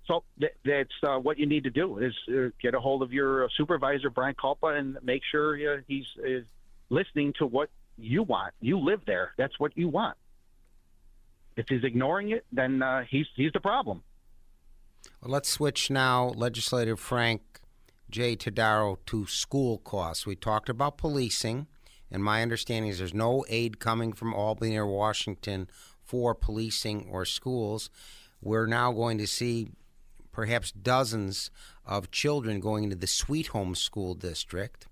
so 0.09 0.25
th- 0.41 0.55
that's 0.65 0.95
uh, 1.03 1.19
what 1.19 1.39
you 1.39 1.47
need 1.47 1.65
to 1.65 1.71
do 1.71 1.99
is 1.99 2.15
uh, 2.29 2.49
get 2.61 2.75
a 2.75 2.81
hold 2.81 3.03
of 3.03 3.13
your 3.13 3.45
uh, 3.45 3.49
supervisor, 3.57 4.11
Brian 4.11 4.35
Kulpa, 4.35 4.77
and 4.77 4.99
make 5.03 5.23
sure 5.31 5.55
uh, 5.55 5.81
he's 5.87 6.07
uh, 6.19 6.41
listening 6.89 7.35
to 7.39 7.47
what 7.47 7.69
you 7.99 8.23
want. 8.23 8.55
You 8.61 8.79
live 8.79 9.03
there. 9.07 9.35
That's 9.37 9.61
what 9.61 9.77
you 9.77 9.89
want. 9.89 10.17
If 11.57 11.67
he's 11.69 11.85
ignoring 11.85 12.31
it, 12.31 12.47
then 12.53 12.83
he's 13.11 13.27
he's 13.35 13.53
the 13.53 13.61
problem. 13.61 14.03
Well, 15.21 15.33
let's 15.33 15.49
switch 15.49 15.91
now, 15.91 16.29
Legislator 16.29 16.97
Frank 16.97 17.43
J. 18.11 18.37
Todaro, 18.37 18.99
to 19.07 19.27
school 19.27 19.79
costs. 19.79 20.25
We 20.25 20.37
talked 20.37 20.69
about 20.69 20.97
policing, 20.97 21.67
and 22.11 22.23
my 22.23 22.43
understanding 22.43 22.91
is 22.91 22.99
there's 22.99 23.13
no 23.13 23.45
aid 23.49 23.81
coming 23.81 24.13
from 24.13 24.33
Albany 24.33 24.77
or 24.77 24.87
Washington 24.87 25.69
for 26.05 26.35
policing 26.35 27.09
or 27.11 27.25
schools. 27.25 27.91
We're 28.41 28.67
now 28.67 28.93
going 28.93 29.19
to 29.19 29.27
see 29.27 29.73
perhaps 30.39 30.71
dozens 30.71 31.51
of 31.85 32.13
children 32.13 32.61
going 32.61 32.85
into 32.85 32.95
the 32.95 33.09
Sweet 33.09 33.49
Home 33.49 33.75
School 33.75 34.15
District. 34.15 34.87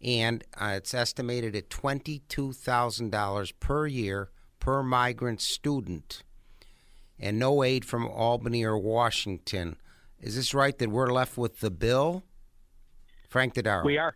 And 0.00 0.44
uh, 0.56 0.74
it's 0.76 0.94
estimated 0.94 1.56
at 1.56 1.70
$22,000 1.70 3.52
per 3.58 3.86
year 3.88 4.30
per 4.60 4.84
migrant 4.84 5.40
student. 5.40 6.22
And 7.18 7.36
no 7.36 7.64
aid 7.64 7.84
from 7.84 8.06
Albany 8.06 8.62
or 8.62 8.78
Washington. 8.78 9.74
Is 10.20 10.36
this 10.36 10.54
right 10.54 10.78
that 10.78 10.88
we're 10.88 11.10
left 11.10 11.36
with 11.36 11.58
the 11.58 11.72
bill? 11.72 12.22
Frank 13.28 13.54
Todaro. 13.54 13.84
We 13.84 13.98
are. 13.98 14.14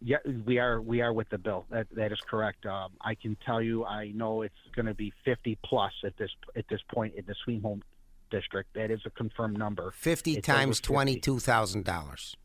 Yeah, 0.00 0.16
we 0.46 0.58
are. 0.58 0.80
We 0.80 1.02
are 1.02 1.12
with 1.12 1.28
the 1.28 1.36
bill. 1.36 1.66
That 1.68 1.88
that 1.94 2.10
is 2.10 2.20
correct. 2.26 2.64
Um, 2.64 2.92
I 3.02 3.16
can 3.16 3.36
tell 3.44 3.60
you, 3.60 3.84
I 3.84 4.12
know 4.12 4.40
it's 4.40 4.54
going 4.74 4.86
to 4.86 4.94
be 4.94 5.12
50 5.26 5.58
plus 5.62 5.92
at 6.06 6.16
this 6.16 6.30
at 6.56 6.64
this 6.70 6.80
point 6.90 7.16
in 7.16 7.26
the 7.26 7.34
Sweet 7.44 7.60
Home 7.60 7.82
District. 8.30 8.72
That 8.74 8.90
is 8.90 9.00
a 9.04 9.10
confirmed 9.10 9.58
number. 9.58 9.90
50 9.92 10.34
it's 10.34 10.46
times 10.46 10.80
twenty-two 10.80 11.38
thousand 11.38 11.84
dollars. 11.84 12.36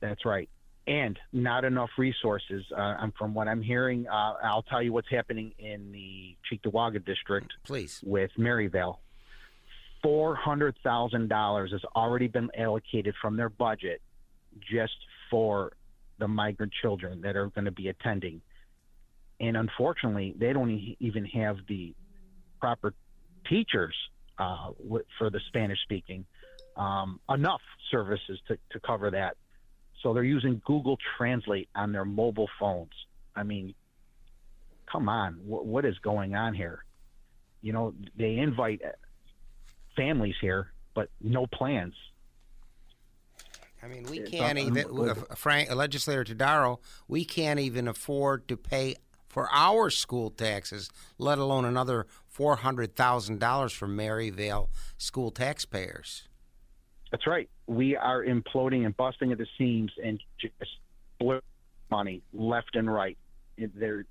That's 0.00 0.24
right, 0.24 0.48
and 0.86 1.18
not 1.32 1.64
enough 1.64 1.90
resources. 1.98 2.64
Uh, 2.76 3.06
from 3.18 3.34
what 3.34 3.48
I'm 3.48 3.62
hearing, 3.62 4.06
uh, 4.08 4.34
I'll 4.42 4.62
tell 4.64 4.82
you 4.82 4.92
what's 4.92 5.10
happening 5.10 5.52
in 5.58 5.92
the 5.92 6.36
Cheektowaga 6.50 7.04
District. 7.04 7.50
Please, 7.64 8.00
with 8.04 8.30
Maryvale. 8.36 9.00
Four 10.02 10.34
hundred 10.34 10.76
thousand 10.82 11.28
dollars 11.28 11.70
has 11.70 11.82
already 11.94 12.26
been 12.26 12.50
allocated 12.58 13.14
from 13.22 13.36
their 13.36 13.48
budget 13.48 14.02
just 14.60 14.96
for 15.30 15.72
the 16.18 16.28
migrant 16.28 16.72
children 16.82 17.20
that 17.22 17.36
are 17.36 17.48
going 17.48 17.64
to 17.64 17.70
be 17.72 17.88
attending. 17.88 18.40
And 19.40 19.56
unfortunately, 19.56 20.34
they 20.38 20.52
don't 20.52 20.96
even 21.00 21.24
have 21.26 21.56
the 21.68 21.94
proper 22.60 22.94
teachers 23.48 23.94
uh, 24.42 24.70
for 25.18 25.30
the 25.30 25.40
Spanish 25.48 25.78
speaking, 25.82 26.24
um, 26.76 27.20
enough 27.28 27.60
services 27.90 28.40
to, 28.48 28.58
to 28.70 28.80
cover 28.80 29.10
that. 29.10 29.36
So 30.02 30.12
they're 30.14 30.24
using 30.24 30.60
Google 30.64 30.98
Translate 31.16 31.68
on 31.74 31.92
their 31.92 32.04
mobile 32.04 32.48
phones. 32.58 32.92
I 33.36 33.44
mean, 33.44 33.74
come 34.90 35.08
on, 35.08 35.38
what, 35.44 35.64
what 35.64 35.84
is 35.84 35.96
going 35.98 36.34
on 36.34 36.54
here? 36.54 36.84
You 37.60 37.72
know, 37.72 37.94
they 38.16 38.38
invite 38.38 38.82
families 39.96 40.34
here, 40.40 40.72
but 40.94 41.08
no 41.20 41.46
plans. 41.46 41.94
I 43.82 43.88
mean, 43.88 44.04
we 44.04 44.20
can't 44.20 44.58
even, 44.58 45.14
Frank, 45.36 45.70
a 45.70 45.74
legislator 45.74 46.24
Todaro, 46.24 46.78
we 47.08 47.24
can't 47.24 47.60
even 47.60 47.88
afford 47.88 48.48
to 48.48 48.56
pay 48.56 48.96
for 49.32 49.48
our 49.50 49.88
school 49.88 50.28
taxes, 50.28 50.90
let 51.16 51.38
alone 51.38 51.64
another 51.64 52.06
four 52.26 52.56
hundred 52.56 52.94
thousand 52.94 53.40
dollars 53.40 53.72
for 53.72 53.88
Maryvale 53.88 54.68
school 54.98 55.30
taxpayers. 55.30 56.28
That's 57.10 57.26
right. 57.26 57.48
We 57.66 57.96
are 57.96 58.22
imploding 58.22 58.84
and 58.84 58.94
busting 58.94 59.32
at 59.32 59.38
the 59.38 59.46
seams 59.56 59.90
and 60.04 60.22
just 60.38 60.54
blowing 61.18 61.40
money 61.90 62.22
left 62.34 62.76
and 62.76 62.92
right. 62.92 63.16
There, 63.56 64.04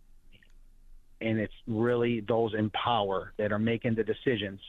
and 1.22 1.40
it's 1.40 1.54
really 1.68 2.22
those 2.22 2.56
in 2.56 2.72
power 2.72 3.34
that 3.38 3.52
are 3.52 3.60
making 3.60 3.96
the 3.96 4.04
decisions 4.04 4.60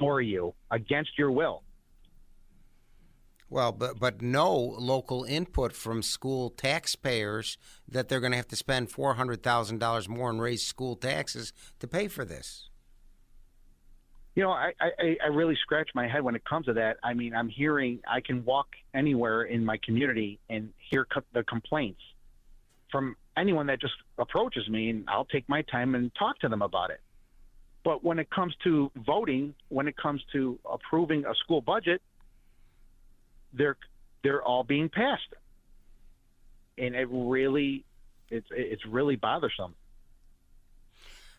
for 0.00 0.20
you 0.20 0.52
against 0.72 1.16
your 1.16 1.30
will. 1.30 1.62
Well, 3.52 3.70
but 3.70 4.00
but 4.00 4.22
no 4.22 4.54
local 4.56 5.24
input 5.24 5.74
from 5.74 6.00
school 6.00 6.48
taxpayers 6.48 7.58
that 7.86 8.08
they're 8.08 8.18
going 8.18 8.32
to 8.32 8.38
have 8.38 8.48
to 8.48 8.56
spend 8.56 8.90
four 8.90 9.12
hundred 9.12 9.42
thousand 9.42 9.78
dollars 9.78 10.08
more 10.08 10.30
and 10.30 10.40
raise 10.40 10.64
school 10.66 10.96
taxes 10.96 11.52
to 11.78 11.86
pay 11.86 12.08
for 12.08 12.24
this. 12.24 12.70
You 14.34 14.44
know, 14.44 14.52
I, 14.52 14.72
I 14.80 15.16
I 15.22 15.26
really 15.26 15.58
scratch 15.60 15.90
my 15.94 16.08
head 16.08 16.22
when 16.22 16.34
it 16.34 16.46
comes 16.46 16.64
to 16.64 16.72
that. 16.72 16.96
I 17.02 17.12
mean, 17.12 17.34
I'm 17.34 17.50
hearing 17.50 18.00
I 18.10 18.22
can 18.22 18.42
walk 18.46 18.68
anywhere 18.94 19.42
in 19.42 19.66
my 19.66 19.78
community 19.84 20.40
and 20.48 20.72
hear 20.90 21.04
co- 21.04 21.20
the 21.34 21.42
complaints 21.42 22.00
from 22.90 23.16
anyone 23.36 23.66
that 23.66 23.82
just 23.82 23.94
approaches 24.16 24.66
me, 24.70 24.88
and 24.88 25.04
I'll 25.08 25.26
take 25.26 25.46
my 25.46 25.60
time 25.60 25.94
and 25.94 26.10
talk 26.14 26.38
to 26.38 26.48
them 26.48 26.62
about 26.62 26.88
it. 26.88 27.02
But 27.84 28.02
when 28.02 28.18
it 28.18 28.30
comes 28.30 28.54
to 28.64 28.90
voting, 28.96 29.54
when 29.68 29.88
it 29.88 29.96
comes 29.98 30.22
to 30.32 30.58
approving 30.64 31.26
a 31.26 31.34
school 31.34 31.60
budget, 31.60 32.00
they're 33.52 33.76
they're 34.22 34.42
all 34.42 34.64
being 34.64 34.88
passed, 34.88 35.34
and 36.78 36.94
it 36.94 37.08
really 37.10 37.84
it's 38.30 38.46
it's 38.50 38.84
really 38.86 39.16
bothersome. 39.16 39.74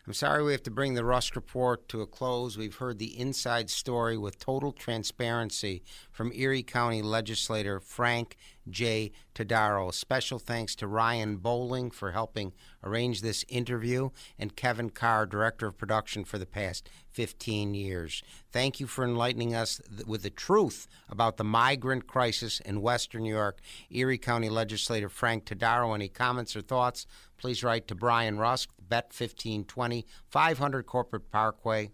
I'm 0.06 0.12
sorry 0.12 0.44
we 0.44 0.52
have 0.52 0.62
to 0.64 0.70
bring 0.70 0.92
the 0.92 1.04
Rusk 1.04 1.34
Report 1.34 1.88
to 1.88 2.02
a 2.02 2.06
close. 2.06 2.58
We've 2.58 2.76
heard 2.76 2.98
the 2.98 3.18
inside 3.18 3.70
story 3.70 4.18
with 4.18 4.38
total 4.38 4.70
transparency 4.70 5.82
from 6.10 6.30
Erie 6.34 6.62
County 6.62 7.00
legislator 7.00 7.80
Frank 7.80 8.36
J. 8.68 9.12
Todaro. 9.34 9.92
Special 9.92 10.38
thanks 10.38 10.74
to 10.76 10.86
Ryan 10.86 11.36
Bowling 11.36 11.90
for 11.90 12.12
helping 12.12 12.52
arrange 12.82 13.20
this 13.20 13.44
interview 13.48 14.10
and 14.38 14.56
Kevin 14.56 14.90
Carr, 14.90 15.26
director 15.26 15.66
of 15.66 15.76
production 15.76 16.24
for 16.24 16.38
the 16.38 16.46
past 16.46 16.88
15 17.10 17.74
years. 17.74 18.22
Thank 18.52 18.80
you 18.80 18.86
for 18.86 19.04
enlightening 19.04 19.54
us 19.54 19.80
with 20.06 20.22
the 20.22 20.30
truth 20.30 20.86
about 21.08 21.36
the 21.36 21.44
migrant 21.44 22.06
crisis 22.06 22.60
in 22.60 22.82
Western 22.82 23.22
New 23.22 23.34
York. 23.34 23.60
Erie 23.90 24.18
County 24.18 24.48
legislator 24.48 25.08
Frank 25.08 25.44
Todaro. 25.44 25.94
Any 25.94 26.08
comments 26.08 26.56
or 26.56 26.62
thoughts? 26.62 27.06
Please 27.36 27.62
write 27.62 27.86
to 27.88 27.94
Brian 27.94 28.38
Rusk, 28.38 28.70
Bet 28.80 29.06
1520, 29.06 30.06
500 30.28 30.86
Corporate 30.86 31.30
Parkway, 31.30 31.90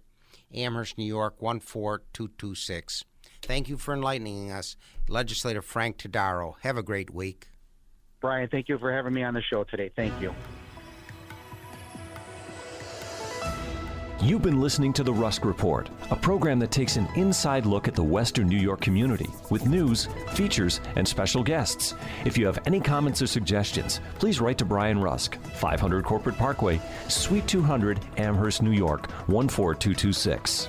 Amherst, 0.54 0.98
New 0.98 1.04
York 1.04 1.38
14226. 1.38 3.04
Thank 3.42 3.68
you 3.68 3.76
for 3.76 3.94
enlightening 3.94 4.50
us, 4.50 4.76
Legislator 5.08 5.62
Frank 5.62 5.98
Todaro. 5.98 6.54
Have 6.60 6.76
a 6.76 6.82
great 6.82 7.10
week. 7.12 7.48
Brian, 8.20 8.48
thank 8.48 8.68
you 8.68 8.78
for 8.78 8.92
having 8.92 9.14
me 9.14 9.22
on 9.22 9.34
the 9.34 9.42
show 9.42 9.64
today. 9.64 9.90
Thank 9.94 10.20
you. 10.20 10.34
You've 14.22 14.42
been 14.42 14.60
listening 14.60 14.92
to 14.92 15.02
The 15.02 15.14
Rusk 15.14 15.46
Report, 15.46 15.88
a 16.10 16.16
program 16.16 16.58
that 16.58 16.70
takes 16.70 16.96
an 16.96 17.08
inside 17.16 17.64
look 17.64 17.88
at 17.88 17.94
the 17.94 18.02
Western 18.02 18.48
New 18.48 18.58
York 18.58 18.82
community 18.82 19.30
with 19.48 19.66
news, 19.66 20.08
features, 20.34 20.82
and 20.96 21.08
special 21.08 21.42
guests. 21.42 21.94
If 22.26 22.36
you 22.36 22.44
have 22.44 22.58
any 22.66 22.80
comments 22.80 23.22
or 23.22 23.26
suggestions, 23.26 24.02
please 24.18 24.38
write 24.38 24.58
to 24.58 24.66
Brian 24.66 25.00
Rusk, 25.00 25.42
500 25.54 26.04
Corporate 26.04 26.36
Parkway, 26.36 26.78
Suite 27.08 27.48
200, 27.48 27.98
Amherst, 28.18 28.60
New 28.60 28.72
York, 28.72 29.10
14226. 29.28 30.68